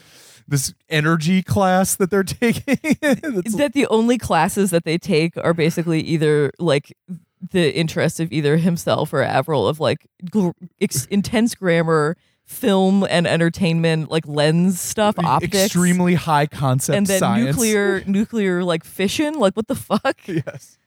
this 0.48 0.74
energy 0.88 1.42
class 1.42 1.94
that 1.96 2.10
they're 2.10 2.22
taking. 2.40 2.78
Is 3.44 3.54
that 3.56 3.72
the 3.72 3.86
only 3.88 4.18
classes 4.18 4.70
that 4.70 4.84
they 4.84 4.98
take 4.98 5.36
are 5.36 5.54
basically 5.54 6.00
either 6.00 6.50
like 6.58 6.92
the 7.50 7.74
interest 7.76 8.20
of 8.20 8.32
either 8.32 8.56
himself 8.56 9.12
or 9.12 9.22
Avril 9.22 9.68
of 9.68 9.78
like 9.78 10.06
gl- 10.24 10.54
ex- 10.80 11.04
intense 11.06 11.54
grammar, 11.54 12.16
film 12.46 13.06
and 13.08 13.26
entertainment, 13.26 14.10
like 14.10 14.26
lens 14.26 14.80
stuff, 14.80 15.14
optics, 15.18 15.64
extremely 15.64 16.14
high 16.14 16.46
concept 16.46 16.96
and 16.96 17.06
then 17.06 17.18
science. 17.18 17.46
nuclear, 17.56 18.02
nuclear 18.06 18.64
like 18.64 18.84
fission. 18.84 19.34
Like 19.38 19.54
what 19.54 19.66
the 19.68 19.74
fuck? 19.74 20.16
yes. 20.26 20.78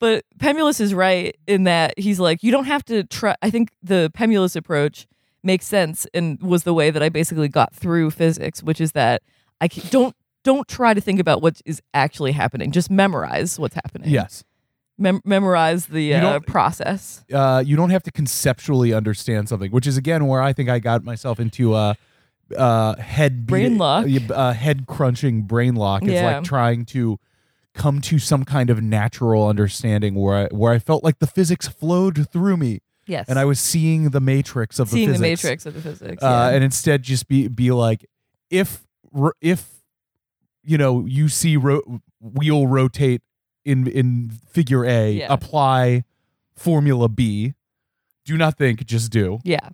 But 0.00 0.24
Pemulis 0.38 0.80
is 0.80 0.94
right 0.94 1.36
in 1.46 1.64
that 1.64 1.98
he's 1.98 2.20
like, 2.20 2.42
you 2.42 2.52
don't 2.52 2.66
have 2.66 2.84
to 2.86 3.02
try. 3.04 3.34
I 3.42 3.50
think 3.50 3.70
the 3.82 4.10
Pemulis 4.14 4.54
approach 4.56 5.06
makes 5.42 5.66
sense 5.66 6.06
and 6.14 6.40
was 6.42 6.62
the 6.64 6.74
way 6.74 6.90
that 6.90 7.02
I 7.02 7.08
basically 7.08 7.48
got 7.48 7.74
through 7.74 8.10
physics, 8.10 8.62
which 8.62 8.80
is 8.80 8.92
that 8.92 9.22
I 9.60 9.68
c- 9.68 9.82
don't 9.90 10.14
don't 10.44 10.68
try 10.68 10.94
to 10.94 11.00
think 11.00 11.18
about 11.20 11.42
what 11.42 11.60
is 11.66 11.82
actually 11.94 12.32
happening. 12.32 12.70
Just 12.70 12.90
memorize 12.90 13.58
what's 13.58 13.74
happening. 13.74 14.08
Yes. 14.10 14.44
Mem- 14.96 15.20
memorize 15.24 15.86
the 15.86 16.14
uh, 16.14 16.40
process. 16.40 17.24
Uh, 17.32 17.62
you 17.64 17.76
don't 17.76 17.90
have 17.90 18.02
to 18.04 18.10
conceptually 18.10 18.92
understand 18.92 19.48
something, 19.48 19.70
which 19.70 19.86
is 19.86 19.96
again 19.96 20.26
where 20.26 20.40
I 20.42 20.52
think 20.52 20.68
I 20.68 20.78
got 20.78 21.04
myself 21.04 21.38
into 21.40 21.74
uh, 21.74 21.94
uh, 22.56 22.96
head 22.96 23.46
Brain 23.46 23.78
lock. 23.78 24.06
uh, 24.30 24.52
head 24.52 24.86
crunching 24.86 25.42
brain 25.42 25.74
lock. 25.74 26.02
It's 26.02 26.12
Yeah. 26.12 26.36
like 26.38 26.44
trying 26.44 26.84
to 26.86 27.18
come 27.78 28.00
to 28.02 28.18
some 28.18 28.44
kind 28.44 28.68
of 28.68 28.82
natural 28.82 29.46
understanding 29.48 30.14
where 30.16 30.36
I, 30.36 30.46
where 30.54 30.72
I 30.72 30.78
felt 30.78 31.02
like 31.02 31.18
the 31.20 31.26
physics 31.26 31.66
flowed 31.68 32.28
through 32.30 32.56
me 32.58 32.80
Yes. 33.06 33.26
and 33.28 33.38
I 33.38 33.46
was 33.46 33.58
seeing 33.58 34.10
the 34.10 34.20
matrix 34.20 34.78
of 34.78 34.90
seeing 34.90 35.08
the 35.08 35.14
physics. 35.14 35.42
the 35.42 35.46
matrix 35.48 35.66
of 35.66 35.74
the 35.74 35.80
physics. 35.80 36.22
uh, 36.22 36.26
yeah. 36.26 36.54
and 36.56 36.62
instead 36.64 37.02
just 37.02 37.26
be 37.28 37.48
be 37.48 37.70
like 37.70 38.04
if 38.50 38.84
if 39.40 39.80
you 40.62 40.76
know 40.76 41.06
you 41.06 41.28
see 41.30 41.56
ro- 41.56 42.00
wheel 42.20 42.66
rotate 42.66 43.22
in 43.64 43.86
in 43.86 44.30
figure 44.50 44.84
A, 44.84 45.12
Yeah. 45.12 45.32
apply 45.32 46.04
formula 46.54 47.08
B. 47.08 47.54
Do 48.26 48.36
not 48.36 48.58
think, 48.58 48.84
just 48.84 49.10
do. 49.10 49.38
yeah. 49.44 49.70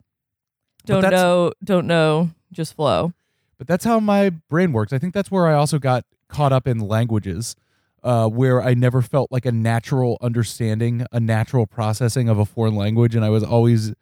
Don't 0.86 1.02
know. 1.10 1.52
Don't 1.64 1.86
know. 1.86 2.30
Just 2.52 2.74
flow. 2.76 3.12
But 3.58 3.66
that's 3.66 3.84
how 3.84 3.98
my 4.00 4.30
brain 4.30 4.72
works. 4.72 4.92
I 4.92 4.98
think 4.98 5.14
that's 5.14 5.30
where 5.30 5.46
I 5.48 5.54
also 5.54 5.78
got 5.78 6.04
caught 6.28 6.52
up 6.52 6.68
in 6.68 6.78
languages, 6.78 7.56
uh, 8.04 8.28
where 8.28 8.62
I 8.62 8.74
never 8.74 9.02
felt 9.02 9.32
like 9.32 9.44
a 9.46 9.50
natural 9.52 10.18
understanding, 10.20 11.04
a 11.10 11.18
natural 11.18 11.66
processing 11.66 12.28
of 12.28 12.38
a 12.38 12.44
foreign 12.44 12.76
language, 12.76 13.16
and 13.16 13.24
I 13.24 13.30
was 13.30 13.42
always 13.42 13.92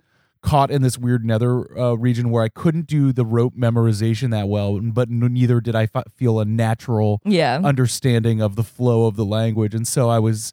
caught 0.42 0.72
in 0.72 0.82
this 0.82 0.98
weird 0.98 1.24
nether 1.24 1.78
uh, 1.78 1.94
region 1.94 2.28
where 2.30 2.42
I 2.42 2.48
couldn't 2.48 2.88
do 2.88 3.12
the 3.12 3.24
rote 3.24 3.56
memorization 3.56 4.32
that 4.32 4.48
well, 4.48 4.80
but 4.80 5.08
n- 5.08 5.20
neither 5.32 5.60
did 5.60 5.76
I 5.76 5.88
f- 5.94 6.12
feel 6.12 6.40
a 6.40 6.44
natural 6.44 7.20
Yeah. 7.24 7.60
understanding 7.62 8.42
of 8.42 8.56
the 8.56 8.64
flow 8.64 9.06
of 9.06 9.14
the 9.14 9.24
language. 9.24 9.72
And 9.72 9.86
so 9.86 10.08
I 10.10 10.18
was, 10.18 10.52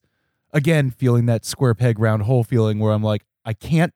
again, 0.53 0.91
feeling 0.91 1.25
that 1.25 1.43
square 1.43 1.73
peg 1.73 1.97
round 1.97 2.21
hole 2.23 2.43
feeling 2.43 2.77
where 2.77 2.93
I'm 2.93 3.01
like, 3.01 3.23
I 3.43 3.53
can't 3.53 3.91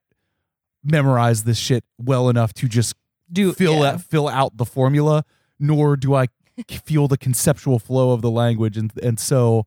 memorize 0.84 1.44
this 1.44 1.58
shit 1.58 1.84
well 2.00 2.28
enough 2.28 2.54
to 2.56 2.68
just 2.68 2.96
Do 3.32 3.54
fill 3.54 3.82
yeah. 3.82 3.92
out, 3.92 4.02
fill 4.02 4.28
out 4.28 4.58
the 4.58 4.66
formula, 4.66 5.24
nor 5.60 5.96
do 5.96 6.16
I 6.16 6.26
feel 6.86 7.08
the 7.08 7.18
conceptual 7.18 7.80
flow 7.80 8.12
of 8.12 8.22
the 8.22 8.32
language. 8.32 8.78
And, 8.78 8.92
and 9.02 9.20
so 9.20 9.66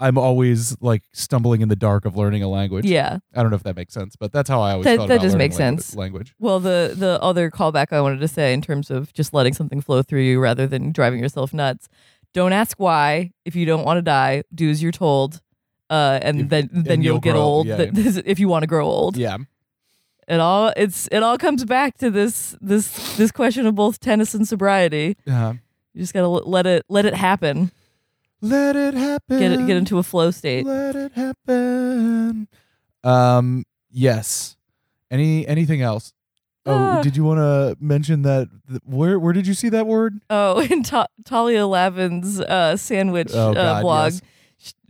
I'm 0.00 0.18
always 0.18 0.76
like 0.80 1.02
stumbling 1.12 1.60
in 1.60 1.68
the 1.68 1.76
dark 1.76 2.04
of 2.04 2.16
learning 2.16 2.42
a 2.42 2.48
language. 2.48 2.84
Yeah. 2.84 3.18
I 3.34 3.42
don't 3.42 3.50
know 3.50 3.56
if 3.56 3.62
that 3.62 3.76
makes 3.76 3.94
sense, 3.94 4.16
but 4.16 4.32
that's 4.32 4.48
how 4.48 4.60
I 4.60 4.72
always 4.72 4.84
That- 4.84 4.96
thought 4.98 5.08
that 5.08 5.14
about 5.16 5.22
does 5.22 5.32
learning 5.34 5.38
make 5.50 5.52
sense. 5.52 5.94
Language. 5.94 6.34
Well, 6.40 6.58
the 6.60 6.94
the 6.96 7.20
other 7.22 7.50
callback 7.50 7.92
I 7.92 8.00
wanted 8.00 8.20
to 8.20 8.28
say 8.28 8.52
in 8.52 8.62
terms 8.62 8.90
of 8.90 9.12
just 9.12 9.32
letting 9.32 9.54
something 9.54 9.80
flow 9.80 10.02
through 10.02 10.22
you 10.22 10.40
rather 10.40 10.66
than 10.66 10.90
driving 10.92 11.20
yourself 11.20 11.52
nuts. 11.54 11.88
Don't 12.34 12.52
ask 12.52 12.78
why. 12.80 13.32
If 13.44 13.54
you 13.54 13.64
don't 13.66 13.84
want 13.84 13.98
to 13.98 14.02
die, 14.02 14.42
do 14.54 14.70
as 14.70 14.82
you're 14.82 14.90
told, 14.90 15.40
uh, 15.90 16.18
and 16.22 16.40
If- 16.40 16.48
then 16.48 16.70
then 16.72 16.92
and 16.94 17.04
you'll, 17.04 17.14
you'll 17.14 17.20
get 17.20 17.32
grow. 17.34 17.40
old. 17.42 17.66
Yeah, 17.68 17.76
That- 17.76 18.22
if 18.26 18.40
you 18.40 18.48
want 18.48 18.62
to 18.64 18.66
grow 18.66 18.86
old, 18.86 19.16
Yeah. 19.16 19.36
it 20.26 20.40
all 20.40 20.72
it's 20.76 21.08
it 21.12 21.22
all 21.22 21.38
comes 21.38 21.64
back 21.64 21.96
to 21.98 22.10
this 22.10 22.56
this 22.60 23.16
this 23.16 23.30
question 23.30 23.66
of 23.66 23.74
both 23.76 24.00
tennis 24.00 24.34
and 24.34 24.48
sobriety. 24.48 25.16
Uh, 25.30 25.54
You 25.94 26.00
just 26.02 26.14
gotta 26.14 26.28
let 26.28 26.66
it 26.66 26.84
let 26.88 27.04
it 27.04 27.14
happen. 27.14 27.70
let 28.40 28.76
it 28.76 28.94
happen. 28.94 29.38
Get 29.38 29.52
it 29.52 29.66
get 29.66 29.76
into 29.76 29.98
a 29.98 30.02
flow 30.02 30.30
state. 30.30 30.64
Let 30.66 30.96
it 30.96 31.12
happen. 31.12 32.48
Um. 33.04 33.64
Yes. 33.90 34.56
Any 35.10 35.46
anything 35.46 35.82
else? 35.82 36.12
Oh, 36.64 36.72
Ah. 36.74 37.02
did 37.02 37.16
you 37.16 37.24
want 37.24 37.38
to 37.38 37.76
mention 37.84 38.22
that? 38.22 38.48
th- 38.68 38.80
Where 38.84 39.18
where 39.18 39.32
did 39.32 39.46
you 39.46 39.54
see 39.54 39.68
that 39.70 39.86
word? 39.86 40.20
Oh, 40.30 40.60
in 40.70 40.82
Ta- 40.82 41.08
Talia 41.24 41.66
Lavin's 41.66 42.40
uh, 42.40 42.76
sandwich 42.76 43.32
Oh, 43.34 43.52
uh, 43.52 43.80
blog. 43.82 44.12
yes. 44.12 44.22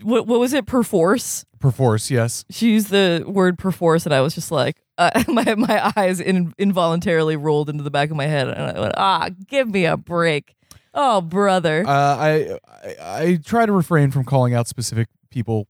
What 0.02 0.26
what 0.26 0.38
was 0.38 0.52
it? 0.52 0.66
Perforce. 0.66 1.44
Perforce. 1.58 2.10
Yes. 2.10 2.44
she 2.50 2.72
used 2.72 2.90
the 2.90 3.24
word 3.26 3.58
perforce 3.58 4.04
and 4.04 4.14
I 4.14 4.20
was 4.20 4.34
just 4.34 4.50
like 4.52 4.82
uh, 4.98 5.22
my 5.28 5.54
my 5.54 5.92
eyes 5.96 6.20
in, 6.20 6.52
involuntarily 6.58 7.36
rolled 7.36 7.70
into 7.70 7.82
the 7.82 7.90
back 7.90 8.10
of 8.10 8.16
my 8.16 8.26
head 8.26 8.48
and 8.48 8.76
I 8.76 8.80
went 8.80 8.94
ah 8.96 9.30
give 9.48 9.68
me 9.70 9.86
a 9.86 9.96
break 9.96 10.54
oh 10.94 11.20
brother 11.20 11.85
Uh, 11.87 11.90
I, 11.90 12.59
I 12.85 12.94
I 13.22 13.38
try 13.44 13.66
to 13.66 13.72
refrain 13.72 14.11
from 14.11 14.24
calling 14.24 14.55
out 14.55 14.68
specific 14.68 15.09
people, 15.31 15.68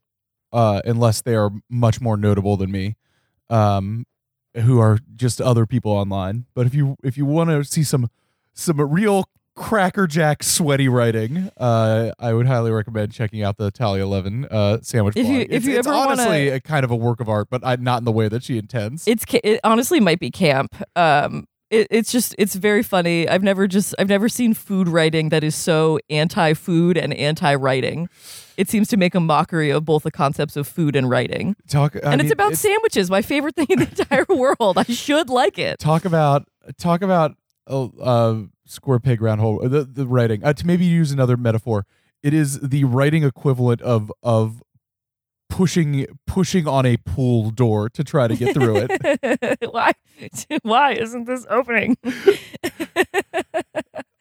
uh, 0.52 0.80
unless 0.84 1.22
they 1.22 1.34
are 1.34 1.50
much 1.70 2.00
more 2.00 2.16
notable 2.16 2.56
than 2.56 2.70
me, 2.70 2.96
um, 3.50 4.04
who 4.56 4.78
are 4.80 4.98
just 5.14 5.40
other 5.40 5.66
people 5.66 5.92
online. 5.92 6.46
But 6.54 6.66
if 6.66 6.74
you 6.74 6.96
if 7.04 7.16
you 7.16 7.24
want 7.26 7.50
to 7.50 7.64
see 7.64 7.82
some 7.82 8.08
some 8.54 8.80
real 8.80 9.24
crackerjack 9.54 10.42
sweaty 10.42 10.88
writing, 10.88 11.50
uh, 11.58 12.10
I 12.18 12.32
would 12.32 12.46
highly 12.46 12.70
recommend 12.70 13.12
checking 13.12 13.42
out 13.42 13.58
the 13.58 13.70
Talia 13.70 14.06
Lavin 14.06 14.46
uh, 14.50 14.78
sandwich. 14.82 15.14
If 15.16 15.26
you- 15.26 15.32
blog. 15.36 15.46
if 15.46 15.50
it's, 15.52 15.66
you 15.66 15.78
it's 15.78 15.86
ever 15.86 15.94
wanna- 15.96 16.12
honestly 16.22 16.48
a 16.48 16.60
kind 16.60 16.84
of 16.84 16.90
a 16.90 16.96
work 16.96 17.20
of 17.20 17.28
art, 17.28 17.48
but 17.50 17.64
I, 17.64 17.76
not 17.76 17.98
in 18.00 18.04
the 18.04 18.12
way 18.12 18.28
that 18.28 18.42
she 18.42 18.56
intends. 18.58 19.06
it's 19.06 19.24
ca- 19.26 19.40
it 19.44 19.60
honestly 19.62 20.00
might 20.00 20.18
be 20.20 20.30
camp 20.30 20.74
um 20.96 21.46
it, 21.72 21.88
it's 21.90 22.12
just 22.12 22.34
it's 22.38 22.54
very 22.54 22.82
funny. 22.82 23.26
I've 23.26 23.42
never 23.42 23.66
just 23.66 23.94
I've 23.98 24.08
never 24.08 24.28
seen 24.28 24.52
food 24.54 24.88
writing 24.88 25.30
that 25.30 25.42
is 25.42 25.56
so 25.56 25.98
anti-food 26.10 26.98
and 26.98 27.14
anti-writing. 27.14 28.08
It 28.58 28.68
seems 28.68 28.88
to 28.88 28.98
make 28.98 29.14
a 29.14 29.20
mockery 29.20 29.70
of 29.70 29.84
both 29.84 30.02
the 30.02 30.10
concepts 30.10 30.56
of 30.56 30.68
food 30.68 30.94
and 30.94 31.08
writing. 31.08 31.56
Talk, 31.68 31.96
I 31.96 32.12
and 32.12 32.20
it's 32.20 32.24
mean, 32.24 32.32
about 32.32 32.56
sandwiches 32.56 33.10
my 33.10 33.22
favorite 33.22 33.56
thing 33.56 33.66
in 33.70 33.78
the 33.80 33.88
entire 33.88 34.26
world. 34.28 34.76
I 34.76 34.84
should 34.84 35.30
like 35.30 35.58
it. 35.58 35.78
Talk 35.78 36.04
about 36.04 36.46
talk 36.78 37.00
about 37.00 37.32
uh, 37.66 37.86
uh 37.86 38.42
square 38.66 39.00
peg 39.00 39.22
round 39.22 39.40
hole 39.40 39.66
the 39.66 39.84
the 39.84 40.06
writing. 40.06 40.44
Uh, 40.44 40.52
to 40.52 40.66
maybe 40.66 40.84
use 40.84 41.10
another 41.10 41.38
metaphor. 41.38 41.86
It 42.22 42.34
is 42.34 42.60
the 42.60 42.84
writing 42.84 43.24
equivalent 43.24 43.80
of 43.80 44.12
of 44.22 44.62
pushing 45.52 46.06
pushing 46.26 46.66
on 46.66 46.86
a 46.86 46.96
pool 46.96 47.50
door 47.50 47.90
to 47.90 48.02
try 48.02 48.26
to 48.26 48.34
get 48.34 48.54
through 48.54 48.86
it 48.88 49.58
why 49.70 49.92
why 50.62 50.92
isn't 50.92 51.26
this 51.26 51.44
opening 51.50 51.94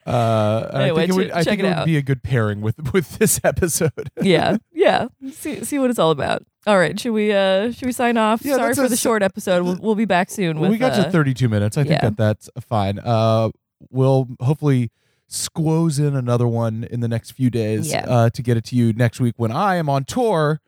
uh 0.06 0.68
Anyway, 0.74 1.04
i 1.04 1.06
think 1.06 1.08
it 1.08 1.14
would 1.14 1.30
i 1.30 1.42
think 1.42 1.60
it 1.60 1.64
it 1.64 1.76
would 1.76 1.86
be 1.86 1.96
a 1.96 2.02
good 2.02 2.22
pairing 2.22 2.60
with 2.60 2.92
with 2.92 3.18
this 3.18 3.40
episode 3.44 4.10
yeah, 4.20 4.58
yeah. 4.72 5.08
See, 5.32 5.64
see 5.64 5.78
what 5.78 5.88
it's 5.90 5.98
all 5.98 6.10
about. 6.10 6.44
All 6.66 6.78
right, 6.78 6.98
should 6.98 7.12
we 7.12 7.32
uh 7.32 7.72
should 7.72 7.86
we 7.86 7.92
sign 7.92 8.16
off? 8.16 8.44
Yeah, 8.44 8.56
Sorry 8.56 8.74
for 8.74 8.84
a 8.84 8.88
the 8.88 8.96
short 8.96 9.22
episode. 9.22 9.62
We'll, 9.62 9.78
we'll 9.80 9.94
be 9.94 10.04
back 10.04 10.28
soon. 10.30 10.60
with, 10.60 10.70
we 10.70 10.76
got 10.78 10.92
uh, 10.92 11.04
to 11.04 11.10
32 11.10 11.48
minutes 11.48 11.78
i 11.78 11.82
think 11.82 11.94
yeah. 11.94 12.10
that 12.10 12.16
that's 12.16 12.50
fine 12.60 12.98
uh 12.98 13.48
we'll 13.90 14.28
hopefully 14.40 14.90
squoze 15.28 15.98
in 15.98 16.14
another 16.14 16.46
one 16.46 16.84
in 16.90 17.00
the 17.00 17.08
next 17.08 17.30
few 17.32 17.48
days 17.48 17.90
Yeah. 17.90 18.04
uh 18.06 18.30
to 18.30 18.42
get 18.42 18.56
it 18.58 18.64
to 18.66 18.76
you 18.76 18.92
next 18.92 19.18
week 19.20 19.34
when 19.38 19.50
i 19.50 19.76
am 19.76 19.88
on 19.88 20.04
tour 20.04 20.60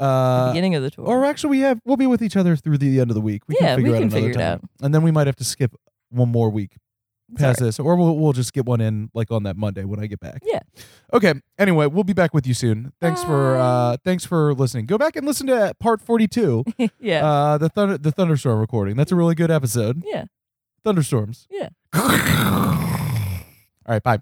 uh 0.00 0.50
beginning 0.52 0.74
of 0.74 0.82
the 0.82 0.90
tour. 0.90 1.04
Or 1.06 1.24
actually, 1.24 1.50
we 1.50 1.60
have 1.60 1.80
we'll 1.84 1.96
be 1.96 2.06
with 2.06 2.22
each 2.22 2.36
other 2.36 2.56
through 2.56 2.78
the 2.78 3.00
end 3.00 3.10
of 3.10 3.14
the 3.14 3.20
week. 3.20 3.42
We 3.46 3.56
Yeah, 3.60 3.74
can 3.74 3.76
we 3.76 3.82
figure 3.84 3.96
out 3.96 3.98
can 3.98 4.02
another 4.08 4.16
figure 4.16 4.30
it 4.30 4.34
time, 4.42 4.52
out. 4.52 4.70
and 4.82 4.94
then 4.94 5.02
we 5.02 5.10
might 5.10 5.26
have 5.26 5.36
to 5.36 5.44
skip 5.44 5.74
one 6.10 6.28
more 6.30 6.50
week 6.50 6.72
past 7.36 7.60
this, 7.60 7.78
or 7.78 7.94
we'll 7.94 8.16
we'll 8.18 8.32
just 8.32 8.52
get 8.52 8.66
one 8.66 8.80
in 8.80 9.08
like 9.14 9.30
on 9.30 9.44
that 9.44 9.56
Monday 9.56 9.84
when 9.84 10.00
I 10.00 10.06
get 10.06 10.18
back. 10.18 10.42
Yeah. 10.44 10.58
Okay. 11.12 11.34
Anyway, 11.58 11.86
we'll 11.86 12.02
be 12.02 12.12
back 12.12 12.34
with 12.34 12.44
you 12.46 12.54
soon. 12.54 12.92
Thanks 13.00 13.22
for 13.22 13.56
uh 13.56 13.96
thanks 14.04 14.24
for 14.24 14.52
listening. 14.54 14.86
Go 14.86 14.98
back 14.98 15.14
and 15.16 15.24
listen 15.26 15.46
to 15.46 15.72
part 15.78 16.00
forty 16.00 16.26
two. 16.26 16.64
yeah, 17.00 17.24
uh, 17.24 17.58
the 17.58 17.68
thunder 17.68 17.96
the 17.98 18.10
thunderstorm 18.10 18.58
recording. 18.58 18.96
That's 18.96 19.12
a 19.12 19.16
really 19.16 19.34
good 19.36 19.50
episode. 19.50 20.02
yeah, 20.04 20.24
Thunderstorms. 20.84 21.46
yeah. 21.50 21.68
All 23.86 23.94
right. 23.94 24.02
Bye. 24.02 24.20